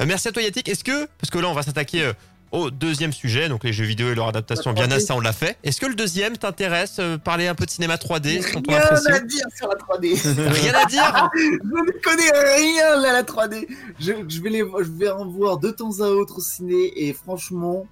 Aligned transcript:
Euh, 0.00 0.04
merci 0.06 0.28
à 0.28 0.32
toi 0.32 0.42
Yatik. 0.42 0.68
Est-ce 0.68 0.84
que, 0.84 1.06
parce 1.20 1.30
que 1.30 1.38
là 1.38 1.48
on 1.48 1.52
va 1.52 1.62
s'attaquer 1.62 2.04
euh, 2.04 2.12
au 2.52 2.70
deuxième 2.70 3.12
sujet, 3.12 3.48
donc 3.48 3.64
les 3.64 3.72
jeux 3.72 3.84
vidéo 3.84 4.10
et 4.10 4.14
leur 4.14 4.28
adaptation, 4.28 4.72
bien 4.72 4.88
ça 4.98 5.14
on 5.14 5.20
l'a 5.20 5.32
fait. 5.32 5.58
Est-ce 5.62 5.80
que 5.80 5.86
le 5.86 5.94
deuxième 5.94 6.36
t'intéresse 6.36 6.96
euh, 6.98 7.18
Parler 7.18 7.46
un 7.46 7.54
peu 7.54 7.66
de 7.66 7.70
cinéma 7.70 7.96
3D 7.96 8.40
Rien 8.68 8.80
à 9.14 9.20
dire 9.20 9.44
sur 9.54 9.68
la 9.68 9.74
3D. 9.74 10.52
rien 10.52 10.74
à 10.74 10.84
dire 10.86 11.30
Je 11.34 11.54
ne 11.54 12.02
connais 12.02 12.30
rien 12.56 13.02
à 13.02 13.12
la 13.12 13.22
3D. 13.22 13.66
Je, 14.00 14.12
je, 14.26 14.40
vais 14.40 14.50
les, 14.50 14.60
je 14.60 14.90
vais 14.90 15.10
en 15.10 15.26
voir 15.26 15.58
de 15.58 15.70
temps 15.70 16.00
à 16.00 16.06
autre 16.06 16.38
au 16.38 16.42
ciné 16.42 16.92
et 16.96 17.12
franchement, 17.12 17.86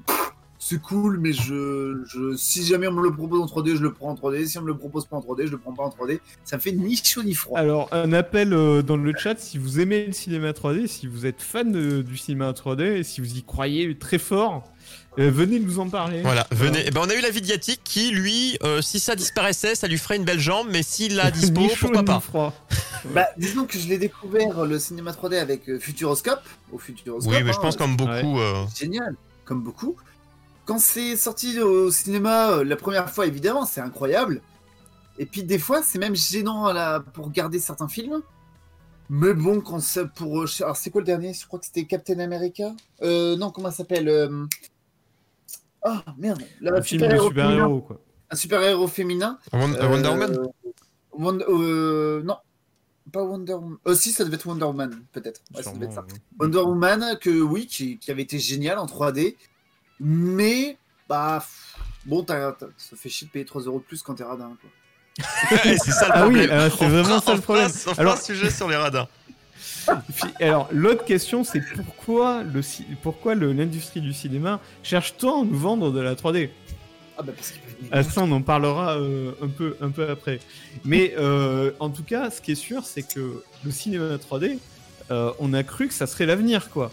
c'est 0.59 0.81
cool, 0.81 1.19
mais 1.19 1.33
je, 1.33 2.03
je, 2.05 2.37
si 2.37 2.65
jamais 2.67 2.89
on 2.89 2.93
me 2.93 3.03
le 3.03 3.15
propose 3.15 3.41
en 3.41 3.47
3D, 3.47 3.77
je 3.77 3.83
le 3.83 3.93
prends 3.93 4.11
en 4.11 4.15
3D. 4.15 4.45
Si 4.47 4.59
on 4.59 4.63
me 4.63 4.67
le 4.67 4.77
propose 4.77 5.07
pas 5.07 5.17
en 5.17 5.21
3D, 5.21 5.47
je 5.47 5.53
le 5.53 5.59
prends 5.59 5.73
pas 5.73 5.85
en 5.85 5.89
3D. 5.89 6.19
Ça 6.45 6.57
me 6.57 6.61
fait 6.61 6.73
ni 6.73 6.97
chaud 6.97 7.23
ni 7.23 7.35
froid. 7.35 7.59
Alors, 7.59 7.89
un 7.93 8.13
appel 8.13 8.53
euh, 8.53 8.83
dans 8.83 8.97
le 8.97 9.13
chat 9.17 9.39
si 9.39 9.57
vous 9.57 9.79
aimez 9.79 10.07
le 10.07 10.13
cinéma 10.13 10.51
3D, 10.51 10.89
si 10.89 11.07
vous 11.07 11.27
êtes 11.27 11.43
fan 11.43 11.71
de, 11.71 12.03
du 12.03 12.17
cinéma 12.17 12.51
3D 12.51 12.83
et 12.83 13.03
si 13.05 13.21
vous 13.21 13.37
y 13.37 13.43
croyez 13.45 13.97
très 13.97 14.19
fort. 14.19 14.65
Euh, 15.19 15.31
venez 15.31 15.61
nous 15.61 15.79
en 15.79 15.89
parler. 15.89 16.23
Voilà, 16.23 16.47
venez. 16.51 16.85
Eh 16.87 16.91
ben, 16.91 17.03
on 17.05 17.09
a 17.09 17.15
eu 17.15 17.21
la 17.21 17.31
Vidiatique 17.31 17.81
qui, 17.85 18.11
lui, 18.11 18.57
euh, 18.63 18.81
si 18.83 19.01
ça 19.01 19.15
disparaissait, 19.15 19.75
ça 19.75 19.87
lui 19.87 19.99
ferait 19.99 20.17
une 20.17 20.25
belle 20.25 20.41
jambe, 20.41 20.69
mais 20.71 20.83
s'il 20.83 21.17
l'a 21.17 21.31
dispo, 21.33 21.69
pourquoi 21.79 22.05
pas 22.05 22.21
froid. 22.21 22.53
bah, 23.15 23.27
disons 23.37 23.65
que 23.65 23.79
je 23.79 23.89
l'ai 23.89 23.99
découvert 23.99 24.65
le 24.65 24.79
cinéma 24.79 25.13
3D 25.13 25.39
avec 25.39 25.79
Futuroscope. 25.79 26.43
Au 26.73 26.79
Futuroscope. 26.79 27.33
Oui, 27.33 27.43
mais 27.45 27.53
je 27.53 27.59
pense 27.59 27.77
comme 27.77 27.97
beaucoup. 27.97 28.39
Génial, 28.77 29.15
comme 29.45 29.63
beaucoup 29.63 29.97
quand 30.69 30.79
c'est 30.79 31.17
sorti 31.17 31.59
au 31.61 31.91
cinéma 31.91 32.51
euh, 32.51 32.65
la 32.65 32.77
première 32.77 33.09
fois, 33.09 33.27
évidemment, 33.27 33.65
c'est 33.65 33.81
incroyable. 33.81 34.43
Et 35.19 35.25
puis 35.25 35.43
des 35.43 35.59
fois, 35.59 35.83
c'est 35.83 35.99
même 35.99 36.15
gênant 36.15 36.71
là, 36.75 37.01
pour 37.01 37.25
regarder 37.25 37.59
certains 37.59 37.89
films. 37.89 38.21
Mais 39.09 39.33
bon, 39.33 39.63
quand 39.63 39.81
c'est 39.81 40.07
pour. 40.09 40.43
Euh, 40.43 40.47
alors, 40.61 40.77
c'est 40.77 40.91
quoi 40.91 41.01
le 41.01 41.07
dernier? 41.07 41.33
Je 41.33 41.47
crois 41.47 41.59
que 41.59 41.65
c'était 41.65 41.85
Captain 41.85 42.19
America. 42.19 42.75
Euh, 43.01 43.35
non, 43.37 43.51
comment 43.51 43.71
ça 43.71 43.79
s'appelle 43.79 44.11
euh... 44.11 44.45
Ah, 45.81 46.05
merde. 46.19 46.43
un 46.63 46.83
film 46.83 47.09
de 47.09 47.17
super-héros, 47.17 47.81
quoi. 47.81 47.99
Un 48.31 48.37
super-héros 48.37 48.89
féminin. 48.89 49.39
Wonder 49.55 50.09
Woman? 50.09 50.37
Non. 52.25 52.37
Pas 53.11 53.23
Wonder 53.23 53.55
Woman. 53.55 53.79
Euh, 53.87 53.95
si, 53.95 54.13
ça 54.13 54.23
devait 54.23 54.37
être 54.37 54.47
Wonder 54.47 54.67
Woman, 54.67 55.03
peut-être. 55.13 55.41
Ouais, 55.57 55.63
ça 55.63 55.73
devait 55.73 55.87
être 55.87 55.95
ça. 55.95 56.05
Wonder 56.39 56.59
Woman, 56.59 57.17
que 57.19 57.41
oui, 57.41 57.67
qui, 57.67 57.97
qui 57.97 58.11
avait 58.11 58.21
été 58.21 58.39
génial 58.39 58.79
en 58.79 58.85
3D. 58.85 59.35
Mais, 60.01 60.77
bah, 61.09 61.45
bon, 62.07 62.25
ça 62.27 62.97
fait 62.97 63.09
chier 63.09 63.27
de 63.27 63.33
payer 63.33 63.45
3 63.45 63.63
euros 63.63 63.79
de 63.79 63.85
plus 63.85 64.03
quand 64.03 64.15
t'es 64.15 64.25
radin. 64.25 64.57
Quoi. 64.61 64.71
c'est 65.63 65.91
ça 65.91 66.07
le 66.07 66.13
ah 66.15 66.21
problème. 66.21 66.51
oui, 66.51 66.57
euh, 66.57 66.71
c'est 66.71 66.89
vraiment 66.89 67.21
ça 67.21 67.35
le 67.35 67.41
problème. 67.41 67.71
On 67.87 67.93
alors, 67.93 68.15
un 68.15 68.17
sujet 68.17 68.51
sur 68.51 68.69
les 68.69 68.77
radins. 68.77 69.09
alors, 70.41 70.69
l'autre 70.71 71.05
question, 71.05 71.43
c'est 71.43 71.61
pourquoi, 71.61 72.43
le, 72.45 72.61
pourquoi 73.03 73.35
l'industrie 73.35 74.01
du 74.01 74.13
cinéma 74.13 74.61
cherche 74.83 75.17
tant 75.17 75.43
à 75.43 75.45
nous 75.45 75.59
vendre 75.59 75.91
de 75.91 76.01
la 76.01 76.15
3D 76.15 76.51
ah 77.19 77.23
bah 77.23 77.33
parce 77.35 77.53
ah, 77.91 78.03
ça, 78.05 78.23
on 78.23 78.31
en 78.31 78.43
parlera 78.43 78.97
euh, 78.97 79.33
un, 79.43 79.49
peu, 79.49 79.77
un 79.81 79.91
peu 79.91 80.09
après. 80.09 80.39
Mais 80.85 81.15
euh, 81.19 81.73
en 81.81 81.91
tout 81.91 82.05
cas, 82.05 82.31
ce 82.31 82.41
qui 82.41 82.53
est 82.53 82.57
sûr, 82.57 82.85
c'est 82.85 83.03
que 83.03 83.43
le 83.65 83.71
cinéma 83.73 84.17
3D, 84.17 84.59
euh, 85.11 85.33
on 85.41 85.53
a 85.53 85.65
cru 85.65 85.89
que 85.89 85.95
ça 85.95 86.07
serait 86.07 86.27
l'avenir, 86.27 86.71
quoi. 86.71 86.93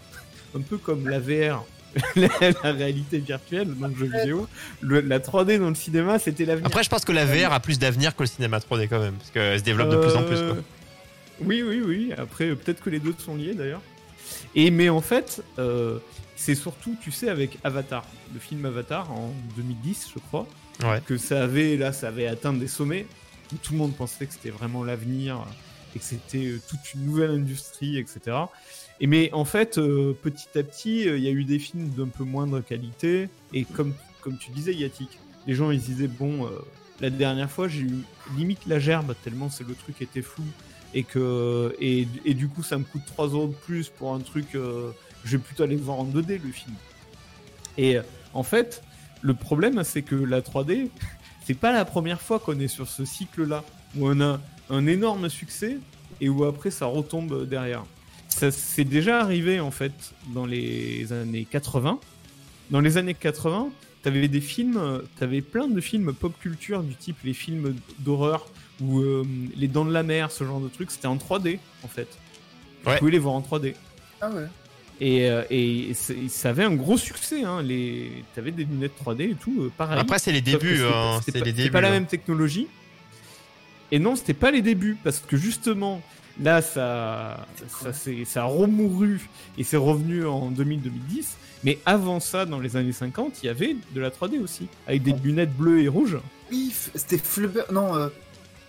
Un 0.56 0.62
peu 0.62 0.78
comme 0.78 1.08
la 1.08 1.20
VR 1.20 1.64
la 2.16 2.72
réalité 2.72 3.18
virtuelle 3.18 3.68
dans 3.74 3.88
le 3.88 3.94
jeu 3.94 4.06
vidéo. 4.06 4.46
la 4.82 5.18
3D 5.18 5.58
dans 5.58 5.68
le 5.68 5.74
cinéma, 5.74 6.18
c'était 6.18 6.44
l'avenir. 6.44 6.66
Après, 6.66 6.82
je 6.82 6.88
pense 6.88 7.04
que 7.04 7.12
la 7.12 7.24
VR 7.24 7.52
a 7.52 7.60
plus 7.60 7.78
d'avenir 7.78 8.14
que 8.14 8.22
le 8.22 8.28
cinéma 8.28 8.58
3D 8.58 8.88
quand 8.88 9.00
même, 9.00 9.14
parce 9.14 9.30
qu'elle 9.30 9.58
se 9.58 9.64
développe 9.64 9.90
de 9.90 9.96
plus 9.96 10.14
en 10.14 10.22
plus. 10.22 10.36
Quoi. 10.36 10.56
Euh, 10.56 10.62
oui, 11.40 11.62
oui, 11.62 11.82
oui. 11.84 12.12
Après, 12.16 12.54
peut-être 12.54 12.82
que 12.82 12.90
les 12.90 12.98
deux 12.98 13.14
sont 13.18 13.36
liés 13.36 13.54
d'ailleurs. 13.54 13.82
Et 14.54 14.70
mais 14.70 14.88
en 14.88 15.00
fait, 15.00 15.42
euh, 15.58 15.98
c'est 16.34 16.54
surtout, 16.54 16.96
tu 17.00 17.10
sais, 17.10 17.28
avec 17.28 17.58
Avatar, 17.64 18.04
le 18.32 18.40
film 18.40 18.64
Avatar 18.66 19.10
en 19.12 19.32
2010, 19.56 20.08
je 20.14 20.20
crois, 20.20 20.46
que 21.06 21.16
ça 21.16 21.42
avait 21.42 21.76
là, 21.76 21.92
ça 21.92 22.08
avait 22.08 22.26
atteint 22.26 22.52
des 22.52 22.68
sommets. 22.68 23.06
Où 23.52 23.56
tout 23.62 23.74
le 23.74 23.78
monde 23.78 23.94
pensait 23.94 24.26
que 24.26 24.32
c'était 24.32 24.50
vraiment 24.50 24.82
l'avenir 24.82 25.46
et 25.96 25.98
que 25.98 26.04
c'était 26.04 26.46
euh, 26.46 26.60
toute 26.68 26.94
une 26.94 27.06
nouvelle 27.06 27.30
industrie, 27.30 27.96
etc. 27.96 28.36
Et 29.00 29.06
mais 29.06 29.32
en 29.32 29.46
fait, 29.46 29.78
euh, 29.78 30.12
petit 30.12 30.46
à 30.58 30.62
petit, 30.62 31.08
euh, 31.08 31.16
il 31.16 31.24
y 31.24 31.28
a 31.28 31.30
eu 31.30 31.44
des 31.44 31.58
films 31.58 31.88
d'un 31.96 32.08
peu 32.08 32.22
moindre 32.22 32.60
qualité. 32.60 33.30
Et 33.54 33.64
comme, 33.64 33.94
comme 34.20 34.36
tu 34.36 34.50
disais, 34.50 34.74
Yatik, 34.74 35.18
les 35.46 35.54
gens 35.54 35.70
ils 35.70 35.80
disaient 35.80 36.08
bon, 36.08 36.50
la 37.00 37.08
dernière 37.08 37.50
fois 37.50 37.68
j'ai 37.68 37.82
eu 37.82 37.98
limite 38.36 38.66
la 38.66 38.80
gerbe 38.80 39.14
tellement 39.22 39.48
c'est 39.48 39.66
le 39.66 39.74
truc 39.74 40.02
était 40.02 40.22
flou 40.22 40.42
et 40.92 41.04
que 41.04 41.76
et, 41.78 42.08
et, 42.24 42.34
du 42.34 42.48
coup 42.48 42.64
ça 42.64 42.78
me 42.78 42.84
coûte 42.84 43.02
3 43.06 43.28
euros 43.28 43.46
de 43.46 43.52
plus 43.52 43.88
pour 43.88 44.12
un 44.12 44.18
truc. 44.18 44.48
je 44.52 45.36
vais 45.36 45.38
plutôt 45.38 45.62
aller 45.62 45.76
voir 45.76 46.00
en 46.00 46.04
2D 46.04 46.40
le 46.42 46.50
film. 46.50 46.74
Et 47.78 47.98
en 48.34 48.42
fait, 48.42 48.82
le 49.22 49.34
problème 49.34 49.84
c'est 49.84 50.02
que 50.02 50.16
la 50.16 50.40
3D, 50.40 50.88
c'est 51.46 51.54
pas 51.54 51.72
la 51.72 51.84
première 51.84 52.20
fois 52.20 52.40
qu'on 52.40 52.58
est 52.58 52.68
sur 52.68 52.88
ce 52.88 53.04
cycle-là 53.04 53.64
où 53.96 54.08
on 54.08 54.20
a 54.20 54.40
un 54.70 54.86
énorme 54.86 55.28
succès 55.28 55.78
et 56.20 56.28
où 56.28 56.44
après 56.44 56.70
ça 56.70 56.86
retombe 56.86 57.48
derrière 57.48 57.84
ça 58.36 58.50
s'est 58.50 58.84
déjà 58.84 59.20
arrivé 59.20 59.60
en 59.60 59.70
fait 59.70 60.12
dans 60.34 60.44
les 60.44 61.10
années 61.12 61.46
80. 61.50 61.98
Dans 62.70 62.80
les 62.80 62.98
années 62.98 63.14
80, 63.14 63.70
t'avais 64.02 64.28
des 64.28 64.42
films, 64.42 65.02
t'avais 65.18 65.40
plein 65.40 65.68
de 65.68 65.80
films 65.80 66.12
pop 66.12 66.34
culture 66.38 66.82
du 66.82 66.94
type 66.94 67.16
les 67.24 67.32
films 67.32 67.74
d'horreur 68.00 68.46
ou 68.82 69.00
euh, 69.00 69.24
les 69.56 69.68
Dents 69.68 69.86
de 69.86 69.92
la 69.92 70.02
Mer, 70.02 70.30
ce 70.30 70.44
genre 70.44 70.60
de 70.60 70.68
trucs. 70.68 70.90
C'était 70.90 71.06
en 71.06 71.16
3D 71.16 71.58
en 71.82 71.88
fait. 71.88 72.08
Tu 72.84 72.98
pouvais 72.98 73.10
les 73.10 73.18
voir 73.18 73.34
en 73.34 73.40
3D. 73.40 73.74
Ah 74.20 74.30
ouais. 74.30 74.46
Et, 75.00 75.30
euh, 75.30 75.42
et, 75.50 75.92
ça 75.94 76.50
avait 76.50 76.64
un 76.64 76.74
gros 76.74 76.96
succès. 76.98 77.42
Hein, 77.42 77.62
les... 77.62 78.22
T'avais 78.34 78.50
des 78.50 78.64
lunettes 78.64 78.92
3D 79.02 79.30
et 79.30 79.34
tout, 79.34 79.54
euh, 79.60 79.72
pareil. 79.76 79.98
Après, 79.98 80.18
c'est 80.18 80.32
les 80.32 80.40
débuts. 80.40 80.80
C'était 81.22 81.40
hein, 81.40 81.66
pas, 81.66 81.72
pas 81.72 81.80
la 81.80 81.90
même 81.90 82.06
technologie. 82.06 82.68
Et 83.92 83.98
non, 83.98 84.16
c'était 84.16 84.34
pas 84.34 84.50
les 84.50 84.62
débuts 84.62 84.96
parce 85.02 85.20
que 85.20 85.36
justement, 85.36 86.02
Là, 86.42 86.60
ça, 86.60 87.46
ça, 87.68 87.92
ça 88.26 88.42
a 88.42 88.44
remouru 88.44 89.28
et 89.56 89.64
c'est 89.64 89.78
revenu 89.78 90.26
en 90.26 90.50
2000-2010. 90.50 90.80
Mais 91.64 91.78
avant 91.86 92.20
ça, 92.20 92.44
dans 92.44 92.60
les 92.60 92.76
années 92.76 92.92
50, 92.92 93.42
il 93.42 93.46
y 93.46 93.48
avait 93.48 93.76
de 93.94 94.00
la 94.00 94.10
3D 94.10 94.40
aussi, 94.42 94.68
avec 94.86 95.02
des 95.02 95.12
lunettes 95.12 95.56
bleues 95.56 95.80
et 95.80 95.88
rouges. 95.88 96.18
Oui, 96.50 96.72
c'était 96.94 97.16
Flubber. 97.16 97.62
Non, 97.72 97.96
euh, 97.96 98.08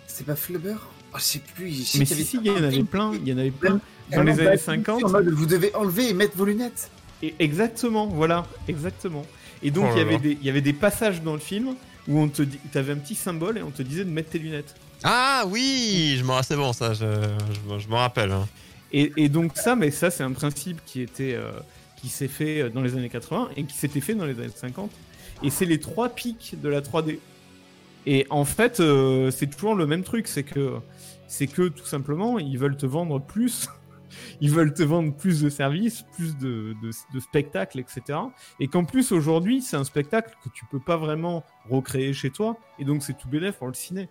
c'est 0.08 0.26
pas 0.26 0.36
Flubber? 0.38 0.76
Oh, 1.14 1.18
Je 1.18 1.24
sais 1.24 1.42
plus. 1.56 1.66
Mais 2.00 2.06
si, 2.06 2.24
si, 2.24 2.38
il 2.38 2.48
y 2.48 2.52
en 2.52 2.64
avait 2.64 2.84
plein. 2.84 3.14
Il 3.14 3.28
y 3.28 3.34
en 3.34 3.38
avait 3.38 3.52
plein. 3.52 3.80
Dans 4.12 4.24
les 4.24 4.40
années 4.40 4.58
50. 4.58 5.04
vous 5.04 5.46
devez 5.46 5.76
enlever 5.76 6.10
et 6.10 6.14
mettre 6.14 6.38
vos 6.38 6.46
lunettes. 6.46 6.90
Et 7.22 7.36
exactement, 7.40 8.08
voilà, 8.08 8.46
exactement. 8.70 9.26
Et 9.62 9.72
donc, 9.72 9.88
oh 9.90 9.94
il, 9.96 9.98
y 9.98 10.02
avait 10.02 10.20
des, 10.20 10.38
il 10.40 10.46
y 10.46 10.50
avait 10.50 10.62
des 10.62 10.74
passages 10.74 11.22
dans 11.22 11.34
le 11.34 11.40
film 11.40 11.76
où 12.08 12.20
on 12.20 12.30
te 12.30 12.44
avais 12.76 12.94
un 12.94 12.98
petit 12.98 13.16
symbole 13.16 13.58
et 13.58 13.64
on 13.64 13.72
te 13.72 13.82
disait 13.82 14.06
de 14.06 14.10
mettre 14.10 14.30
tes 14.30 14.40
lunettes. 14.40 14.76
Ah 15.04 15.44
oui, 15.48 16.16
je 16.18 16.24
m'en 16.24 16.42
c'est 16.42 16.56
bon 16.56 16.74
ça, 16.74 16.94
je, 16.94 17.06
je, 17.80 17.88
m'en 17.88 17.98
rappelle. 17.98 18.32
Hein. 18.32 18.48
Et, 18.92 19.30
donc 19.30 19.58
ça, 19.58 19.76
mais 19.76 19.92
ça 19.92 20.10
c'est 20.10 20.24
un 20.24 20.32
principe 20.32 20.80
qui 20.86 21.02
était 21.02 21.34
euh, 21.36 21.52
qui 21.98 22.10
s'est 22.10 22.28
fait 22.28 22.62
euh, 22.62 22.70
dans 22.70 22.82
les 22.82 22.96
années 22.96 23.10
80 23.10 23.50
et 23.58 23.64
qui 23.64 23.76
s'était 23.76 24.02
fait 24.02 24.16
dans 24.16 24.26
les 24.26 24.40
années 24.40 24.50
50. 24.54 24.90
Et 25.44 25.50
c'est 25.50 25.66
les 25.66 25.80
trois 25.80 26.10
pics 26.10 26.56
de 26.62 26.70
la 26.70 26.82
3D. 26.82 27.20
Et 28.06 28.26
en 28.30 28.46
fait, 28.46 28.80
euh, 28.80 29.30
c'est 29.32 29.48
toujours 29.48 29.76
le 29.76 29.86
même 29.86 30.04
truc, 30.04 30.28
c'est 30.28 30.44
que 30.44 30.76
c'est 31.28 31.48
que 31.48 31.68
tout 31.68 31.86
simplement 31.86 32.40
ils 32.40 32.58
veulent 32.58 32.78
te 32.78 32.86
vendre 32.86 33.20
plus. 33.20 33.68
Ils 34.42 34.52
veulent 34.52 34.74
te 34.74 34.84
vendre 34.84 35.16
plus 35.16 35.42
de 35.42 35.50
services, 35.50 36.04
plus 36.16 36.38
de, 36.38 36.76
de, 36.82 37.20
spectacles, 37.20 37.80
etc. 37.80 38.20
Et 38.60 38.68
qu'en 38.68 38.86
plus 38.86 39.12
aujourd'hui, 39.12 39.62
c'est 39.62 39.78
un 39.78 39.84
spectacle 39.84 40.36
que 40.44 40.50
tu 40.50 40.66
peux 40.70 40.80
pas 40.80 40.98
vraiment 40.98 41.44
recréer 41.70 42.14
chez 42.14 42.30
toi, 42.30 42.58
et 42.80 42.86
donc 42.86 43.04
c'est 43.04 43.18
tout 43.18 43.30
bénéf 43.30 43.56
pour 43.58 43.68
le 43.68 43.74
ciné. 43.74 44.10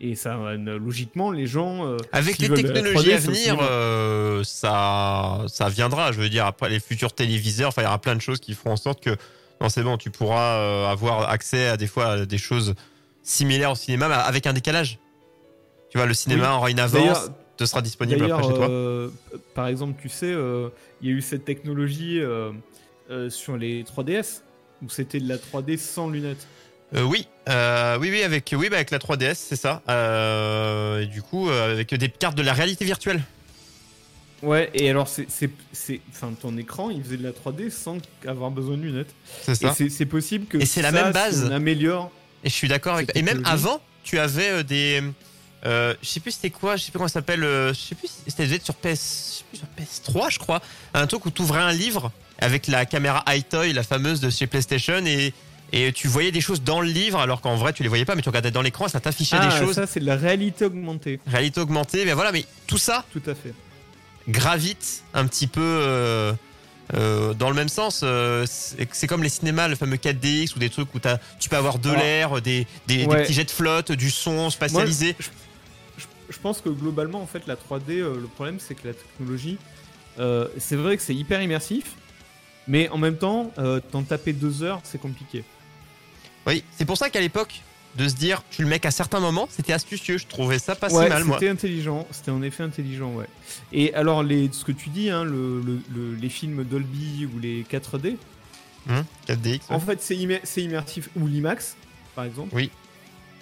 Et 0.00 0.14
ça, 0.14 0.36
logiquement, 0.56 1.32
les 1.32 1.46
gens. 1.46 1.96
Avec 2.12 2.38
les 2.38 2.48
technologies 2.48 3.12
à 3.12 3.18
venir, 3.18 3.58
ça, 4.44 5.44
ça 5.48 5.68
viendra. 5.68 6.12
Je 6.12 6.20
veux 6.20 6.28
dire, 6.28 6.46
après 6.46 6.68
les 6.68 6.78
futurs 6.78 7.12
téléviseurs, 7.12 7.68
enfin, 7.70 7.82
il 7.82 7.86
y 7.86 7.88
aura 7.88 8.00
plein 8.00 8.14
de 8.14 8.20
choses 8.20 8.38
qui 8.38 8.54
feront 8.54 8.72
en 8.72 8.76
sorte 8.76 9.02
que, 9.02 9.16
non, 9.60 9.68
c'est 9.68 9.82
bon, 9.82 9.96
tu 9.96 10.10
pourras 10.10 10.88
avoir 10.88 11.28
accès 11.28 11.66
à 11.66 11.76
des 11.76 11.88
fois 11.88 12.12
à 12.12 12.26
des 12.26 12.38
choses 12.38 12.74
similaires 13.22 13.72
au 13.72 13.74
cinéma, 13.74 14.08
mais 14.08 14.14
avec 14.14 14.46
un 14.46 14.52
décalage. 14.52 14.98
Tu 15.90 15.98
vois, 15.98 16.06
le 16.06 16.14
cinéma 16.14 16.54
aura 16.54 16.70
une 16.70 16.80
avance, 16.80 17.30
te 17.58 17.66
sera 17.66 17.82
disponible 17.82 18.24
après 18.24 18.42
chez 18.42 18.54
toi. 18.54 19.10
par 19.54 19.66
exemple, 19.66 20.00
tu 20.00 20.08
sais, 20.08 20.32
il 21.02 21.08
y 21.08 21.12
a 21.12 21.14
eu 21.14 21.20
cette 21.20 21.44
technologie 21.44 22.20
sur 23.28 23.56
les 23.56 23.84
3DS 23.84 24.42
où 24.82 24.88
c'était 24.88 25.20
de 25.20 25.28
la 25.28 25.36
3D 25.36 25.76
sans 25.78 26.08
lunettes. 26.08 26.46
Euh, 26.94 27.02
oui, 27.02 27.26
euh, 27.48 27.98
oui, 28.00 28.08
oui, 28.10 28.22
avec, 28.22 28.54
oui, 28.56 28.68
bah, 28.70 28.76
avec 28.76 28.90
la 28.90 28.98
3DS, 28.98 29.34
c'est 29.34 29.56
ça. 29.56 29.82
Euh, 29.88 31.02
et 31.02 31.06
du 31.06 31.22
coup, 31.22 31.48
avec 31.50 31.94
des 31.94 32.08
cartes 32.08 32.36
de 32.36 32.42
la 32.42 32.52
réalité 32.52 32.84
virtuelle. 32.84 33.22
Ouais, 34.42 34.70
et 34.72 34.88
alors, 34.88 35.08
c'est, 35.08 35.26
c'est, 35.28 36.00
enfin, 36.10 36.32
ton 36.40 36.56
écran, 36.56 36.90
il 36.90 37.02
faisait 37.02 37.16
de 37.16 37.24
la 37.24 37.32
3D 37.32 37.70
sans 37.70 37.98
avoir 38.26 38.50
besoin 38.50 38.76
de 38.76 38.82
lunettes. 38.82 39.14
C'est 39.42 39.56
ça. 39.56 39.74
c'est, 39.74 40.06
possible 40.06 40.46
que. 40.46 40.58
Et 40.58 40.64
c'est 40.64 40.82
la 40.82 40.92
même 40.92 41.12
base. 41.12 41.44
on 41.44 41.52
améliore. 41.52 42.10
Et 42.44 42.48
je 42.48 42.54
suis 42.54 42.68
d'accord 42.68 42.94
avec. 42.94 43.14
Et 43.16 43.22
même 43.22 43.42
avant, 43.44 43.80
tu 44.04 44.18
avais 44.18 44.62
des. 44.64 45.02
Je 45.64 45.96
sais 46.02 46.20
plus 46.20 46.32
c'était 46.32 46.50
quoi, 46.50 46.76
je 46.76 46.84
sais 46.84 46.90
plus 46.90 46.98
comment 46.98 47.08
ça 47.08 47.14
s'appelle. 47.14 47.42
je 47.42 47.74
sais 47.74 47.94
plus, 47.94 48.10
c'était 48.26 48.60
sur 48.62 48.74
PS, 48.74 49.44
sur 49.52 49.66
PS3, 49.78 50.30
je 50.30 50.38
crois. 50.38 50.60
Un 50.94 51.06
truc 51.06 51.26
où 51.26 51.30
tu 51.30 51.42
ouvrais 51.42 51.60
un 51.60 51.72
livre 51.72 52.12
avec 52.38 52.66
la 52.68 52.86
caméra 52.86 53.24
iToy, 53.28 53.72
la 53.72 53.82
fameuse 53.82 54.20
de 54.20 54.30
chez 54.30 54.46
PlayStation, 54.46 55.04
et, 55.04 55.32
et 55.72 55.92
tu 55.92 56.08
voyais 56.08 56.32
des 56.32 56.40
choses 56.40 56.62
dans 56.62 56.80
le 56.80 56.88
livre, 56.88 57.18
alors 57.18 57.40
qu'en 57.40 57.56
vrai 57.56 57.72
tu 57.72 57.82
les 57.82 57.88
voyais 57.88 58.04
pas, 58.04 58.14
mais 58.14 58.22
tu 58.22 58.28
regardais 58.28 58.50
dans 58.50 58.62
l'écran, 58.62 58.88
ça 58.88 59.00
t'affichait 59.00 59.38
des 59.38 59.48
ah, 59.50 59.58
choses. 59.58 59.74
Ça, 59.74 59.86
c'est 59.86 60.00
de 60.00 60.06
la 60.06 60.16
réalité 60.16 60.64
augmentée. 60.64 61.20
Réalité 61.26 61.60
augmentée, 61.60 62.04
mais 62.04 62.12
voilà, 62.12 62.32
mais 62.32 62.44
tout 62.66 62.78
ça. 62.78 63.04
Tout 63.12 63.22
à 63.26 63.34
fait. 63.34 63.52
Gravite 64.28 65.02
un 65.14 65.26
petit 65.26 65.46
peu. 65.46 65.60
Euh, 65.62 66.32
euh, 66.94 67.34
dans 67.34 67.50
le 67.50 67.54
même 67.54 67.68
sens, 67.68 68.00
euh, 68.02 68.46
c'est 68.46 69.06
comme 69.06 69.22
les 69.22 69.28
cinémas, 69.28 69.68
le 69.68 69.76
fameux 69.76 69.96
4DX 69.96 70.54
ou 70.56 70.58
des 70.58 70.70
trucs 70.70 70.94
où 70.94 70.98
as, 71.04 71.18
tu 71.38 71.50
peux 71.50 71.56
avoir 71.56 71.78
de 71.78 71.90
l'air, 71.90 72.40
des, 72.40 72.66
des, 72.86 73.06
petits 73.06 73.34
jets 73.34 73.44
de 73.44 73.50
flotte, 73.50 73.92
du 73.92 74.10
son 74.10 74.48
spatialisé. 74.48 75.14
je, 75.18 75.28
pense 76.36 76.60
que 76.60 76.68
globalement, 76.68 77.22
en 77.22 77.26
fait, 77.26 77.46
la 77.46 77.54
3D, 77.54 78.00
le 78.00 78.26
problème, 78.26 78.58
c'est 78.60 78.74
que 78.74 78.88
la 78.88 78.94
technologie, 78.94 79.56
c'est 80.58 80.76
vrai 80.76 80.96
que 80.96 81.02
c'est 81.02 81.14
hyper 81.14 81.40
immersif, 81.40 81.94
mais 82.68 82.88
en 82.90 82.98
même 82.98 83.16
temps, 83.16 83.50
euh, 83.58 83.80
t'en 83.80 84.02
taper 84.02 84.34
deux 84.34 84.62
heures, 84.62 84.80
c'est 84.84 85.00
compliqué. 85.00 85.42
Oui, 86.46 86.62
c'est 86.76 86.84
pour 86.84 86.98
ça 86.98 87.08
qu'à 87.10 87.20
l'époque, 87.20 87.62
de 87.96 88.06
se 88.06 88.14
dire 88.14 88.42
tu 88.50 88.62
le 88.62 88.68
mets 88.68 88.78
qu'à 88.78 88.90
certains 88.90 89.20
moments, 89.20 89.48
c'était 89.50 89.72
astucieux. 89.72 90.18
Je 90.18 90.26
trouvais 90.26 90.58
ça 90.58 90.76
pas 90.76 90.90
si 90.90 90.96
mal, 90.96 91.24
moi. 91.24 91.38
C'était 91.38 91.50
intelligent, 91.50 92.06
c'était 92.10 92.30
en 92.30 92.42
effet 92.42 92.62
intelligent, 92.62 93.10
ouais. 93.14 93.26
Et 93.72 93.94
alors, 93.94 94.22
les, 94.22 94.50
ce 94.52 94.64
que 94.64 94.72
tu 94.72 94.90
dis, 94.90 95.08
hein, 95.08 95.24
les 96.20 96.28
films 96.28 96.62
Dolby 96.62 97.26
ou 97.34 97.38
les 97.40 97.62
4D. 97.64 98.16
4DX. 99.26 99.60
Hum, 99.68 99.76
en 99.76 99.80
fait, 99.80 100.00
c'est 100.02 100.62
immersif. 100.62 101.08
Ou 101.16 101.26
l'IMAX, 101.26 101.76
par 102.14 102.24
exemple. 102.24 102.54
Oui. 102.54 102.70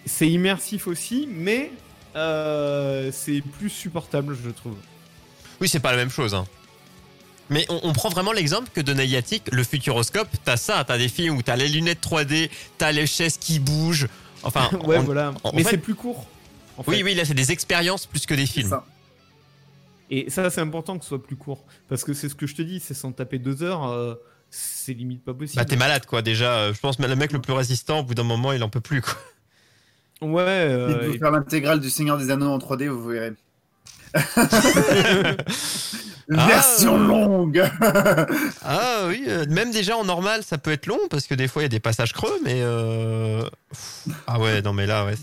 C'est 0.04 0.28
immersif 0.28 0.86
aussi, 0.86 1.28
mais 1.30 1.72
euh, 2.16 3.10
c'est 3.12 3.42
plus 3.58 3.70
supportable, 3.70 4.36
je 4.42 4.50
trouve. 4.50 4.76
Oui, 5.60 5.68
c'est 5.68 5.80
pas 5.80 5.90
la 5.90 5.98
même 5.98 6.10
chose. 6.10 6.34
Hein. 6.34 6.46
Mais 7.48 7.64
on, 7.68 7.92
prend 7.92 8.08
vraiment 8.08 8.32
l'exemple 8.32 8.68
que 8.74 8.80
de 8.80 8.92
Niantic, 8.92 9.52
le 9.52 9.62
Futuroscope, 9.62 10.28
t'as 10.44 10.56
ça, 10.56 10.82
t'as 10.84 10.98
des 10.98 11.08
films 11.08 11.36
où 11.36 11.42
t'as 11.42 11.54
les 11.54 11.68
lunettes 11.68 12.02
3D, 12.02 12.50
t'as 12.76 12.90
les 12.90 13.06
chaises 13.06 13.36
qui 13.36 13.60
bougent. 13.60 14.08
Enfin, 14.42 14.68
ouais, 14.84 14.98
voilà. 14.98 15.32
Mais 15.54 15.62
c'est 15.62 15.78
plus 15.78 15.94
court. 15.94 16.26
Oui, 16.88 17.02
oui, 17.04 17.14
là 17.14 17.24
c'est 17.24 17.34
des 17.34 17.52
expériences 17.52 18.06
plus 18.06 18.26
que 18.26 18.34
des 18.34 18.46
films. 18.46 18.76
Et 20.10 20.30
ça, 20.30 20.50
c'est 20.50 20.60
important 20.60 20.98
que 20.98 21.04
ce 21.04 21.08
soit 21.08 21.22
plus 21.22 21.36
court. 21.36 21.64
Parce 21.88 22.04
que 22.04 22.14
c'est 22.14 22.28
ce 22.28 22.34
que 22.34 22.46
je 22.46 22.54
te 22.54 22.62
dis, 22.62 22.80
c'est 22.80 22.94
sans 22.94 23.12
taper 23.12 23.38
deux 23.38 23.62
heures, 23.62 23.88
euh, 23.88 24.14
c'est 24.50 24.92
limite 24.92 25.24
pas 25.24 25.34
possible. 25.34 25.60
Bah, 25.60 25.64
t'es 25.64 25.76
malade, 25.76 26.06
quoi, 26.06 26.22
déjà. 26.22 26.58
Euh, 26.58 26.74
je 26.74 26.80
pense 26.80 26.96
que 26.96 27.02
le 27.02 27.16
mec 27.16 27.32
le 27.32 27.40
plus 27.40 27.52
résistant, 27.52 28.00
au 28.00 28.02
bout 28.04 28.14
d'un 28.14 28.22
moment, 28.22 28.52
il 28.52 28.62
en 28.62 28.68
peut 28.68 28.80
plus, 28.80 29.02
quoi. 29.02 29.14
Ouais. 30.22 30.42
Euh, 30.46 31.10
il 31.12 31.18
faire 31.18 31.30
l'intégrale 31.30 31.80
du 31.80 31.90
Seigneur 31.90 32.18
des 32.18 32.30
Anneaux 32.30 32.50
en 32.50 32.58
3D, 32.58 32.88
vous 32.88 33.08
verrez. 33.08 33.32
Version 36.28 36.96
ah. 36.96 37.06
longue 37.06 37.64
Ah 38.62 39.04
oui, 39.06 39.24
euh, 39.28 39.46
même 39.48 39.70
déjà 39.70 39.96
en 39.96 40.04
normal, 40.04 40.42
ça 40.42 40.58
peut 40.58 40.72
être 40.72 40.86
long 40.86 40.98
parce 41.08 41.26
que 41.26 41.34
des 41.34 41.46
fois 41.46 41.62
il 41.62 41.64
y 41.64 41.66
a 41.66 41.70
des 41.70 41.80
passages 41.80 42.12
creux, 42.12 42.38
mais. 42.44 42.62
Euh, 42.62 43.42
ah 44.26 44.40
ouais, 44.40 44.60
non 44.62 44.72
mais 44.72 44.86
là, 44.86 45.06
ouais. 45.06 45.14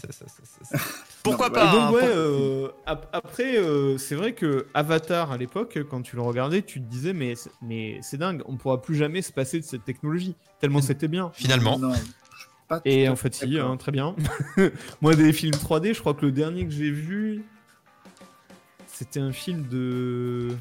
Pourquoi 1.22 1.52
pas 1.52 1.70
hein, 1.70 1.94
euh, 2.02 2.70
Après, 2.86 3.58
c'est 3.98 4.16
vrai 4.16 4.34
que 4.34 4.68
Avatar 4.74 5.32
à 5.32 5.38
l'époque, 5.38 5.80
quand 5.90 6.02
tu 6.02 6.16
le 6.16 6.22
regardais, 6.22 6.62
tu 6.62 6.82
te 6.82 6.90
disais, 6.90 7.14
mais, 7.14 7.34
mais 7.62 8.00
c'est 8.02 8.18
dingue, 8.18 8.42
on 8.46 8.58
pourra 8.58 8.82
plus 8.82 8.96
jamais 8.96 9.22
se 9.22 9.32
passer 9.32 9.60
de 9.60 9.66
cette 9.66 9.86
technologie, 9.86 10.36
tellement 10.60 10.82
c'était 10.82 11.08
bien. 11.08 11.32
Finalement. 11.34 11.80
Et 12.86 13.10
en 13.10 13.16
fait, 13.16 13.34
si, 13.34 13.60
hein, 13.60 13.78
très 13.78 13.92
bien. 13.92 14.16
Moi, 15.02 15.16
des 15.16 15.34
films 15.34 15.54
3D, 15.54 15.94
je 15.94 16.00
crois 16.00 16.14
que 16.14 16.26
le 16.26 16.32
dernier 16.32 16.66
que 16.66 16.72
j'ai 16.72 16.92
vu, 16.92 17.44
c'était 18.88 19.20
un 19.20 19.32
film 19.32 19.68
de. 19.70 20.56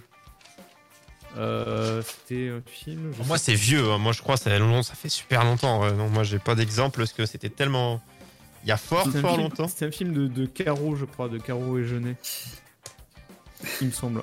Euh, 1.38 2.02
c'était 2.02 2.50
un 2.50 2.60
film. 2.66 3.12
moi, 3.26 3.38
c'est 3.38 3.54
vieux. 3.54 3.90
Hein. 3.90 3.98
Moi, 3.98 4.12
je 4.12 4.20
crois 4.20 4.36
que 4.36 4.42
ça, 4.42 4.50
ça 4.82 4.94
fait 4.94 5.08
super 5.08 5.44
longtemps. 5.44 5.90
Non, 5.92 6.08
moi, 6.08 6.24
j'ai 6.24 6.38
pas 6.38 6.54
d'exemple 6.54 6.98
parce 6.98 7.12
que 7.12 7.26
c'était 7.26 7.48
tellement. 7.48 8.02
Il 8.64 8.68
y 8.68 8.72
a 8.72 8.76
fort, 8.76 9.08
fort 9.08 9.36
longtemps. 9.36 9.66
C'était 9.66 9.86
un 9.86 9.90
film 9.90 10.12
de, 10.12 10.26
de 10.26 10.46
Caro, 10.46 10.94
je 10.94 11.04
crois, 11.04 11.28
de 11.28 11.38
Caro 11.38 11.78
et 11.78 11.84
Jeunet. 11.84 12.16
Il 13.80 13.88
me 13.88 13.92
semble. 13.92 14.22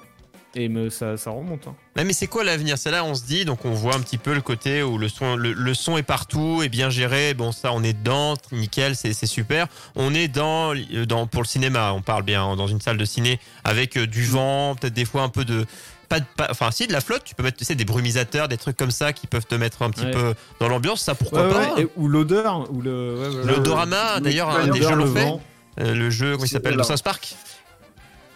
Et 0.60 0.68
me, 0.68 0.90
ça, 0.90 1.16
ça 1.16 1.30
remonte. 1.30 1.68
Hein. 1.68 1.76
mais 1.96 2.12
c'est 2.12 2.28
quoi 2.28 2.44
l'avenir? 2.44 2.78
C'est 2.78 2.92
là, 2.92 3.06
on 3.06 3.16
se 3.16 3.24
dit, 3.24 3.46
donc 3.46 3.64
on 3.64 3.72
voit 3.72 3.96
un 3.96 4.02
petit 4.02 4.18
peu 4.18 4.34
le 4.34 4.42
côté 4.42 4.84
où 4.84 4.98
le 4.98 5.08
son, 5.08 5.38
le, 5.38 5.74
son 5.74 5.98
est 5.98 6.04
partout, 6.04 6.62
est 6.62 6.68
bien 6.68 6.90
géré. 6.90 7.34
Bon, 7.34 7.54
ça, 7.54 7.72
on 7.72 7.82
est 7.82 7.94
dedans, 7.94 8.34
nickel, 8.52 8.98
c'est 8.98 9.26
super. 9.26 9.68
On 9.96 10.14
est 10.14 10.28
dans, 10.28 10.74
dans, 11.08 11.28
pour 11.28 11.44
le 11.44 11.48
cinéma, 11.48 11.94
on 11.94 12.02
parle 12.02 12.24
bien, 12.24 12.58
dans 12.58 12.68
une 12.68 12.82
salle 12.82 12.98
de 12.98 13.06
ciné 13.06 13.40
avec 13.64 13.98
euh, 13.98 14.06
du 14.06 14.26
vent, 14.26 14.76
peut-être 14.76 14.94
des 14.94 15.06
fois 15.06 15.22
un 15.22 15.30
peu 15.30 15.46
de. 15.46 15.66
Pas, 16.10 16.20
enfin, 16.50 16.72
si, 16.72 16.88
de 16.88 16.92
la 16.92 17.00
flotte, 17.00 17.24
tu 17.24 17.36
peux 17.36 17.44
mettre 17.44 17.58
tu 17.58 17.64
sais, 17.64 17.76
des 17.76 17.86
brumisateurs, 17.86 18.50
des 18.50 18.58
trucs 18.58 18.76
comme 18.76 18.92
ça 18.92 19.14
qui 19.14 19.28
peuvent 19.28 19.46
te 19.46 19.56
mettre 19.56 19.82
un 19.84 19.92
petit 19.92 20.08
peu 20.12 20.34
dans 20.60 20.68
l'ambiance, 20.68 21.02
ça 21.02 21.16
pourquoi 21.16 21.48
pas? 21.48 21.76
Ou 21.96 22.10
l'odeur, 22.10 22.70
ou 22.74 22.82
le. 22.82 23.46
L'odorama, 23.46 24.20
d'ailleurs, 24.20 24.50
un 24.50 24.68
des 24.68 24.82
jeux 24.82 24.96
le 24.96 25.06
fait. 25.06 25.32
Euh, 25.80 25.94
le 25.94 26.10
jeu, 26.10 26.34
comment 26.34 26.44
il 26.44 26.50
s'appelle? 26.50 26.76
Le 26.76 26.84
South 26.84 27.04
Park? 27.04 27.36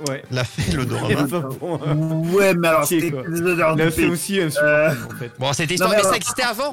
Ouais. 0.08 0.24
L'a 0.32 0.44
fait 0.44 0.74
l'odorama. 0.74 1.28
ouais, 1.62 2.54
mais 2.56 2.68
alors 2.68 2.86
c'était 2.86 3.12
L'a 3.12 3.92
fait 3.92 4.08
aussi 4.08 4.40
euh... 4.40 4.50
en 4.90 5.18
fait. 5.18 5.32
Bon, 5.40 5.54
c'était 5.54 5.76
histoire, 5.76 5.92
mais, 5.92 6.04
ça 6.04 6.16
existait 6.16 6.44
avant. 6.44 6.72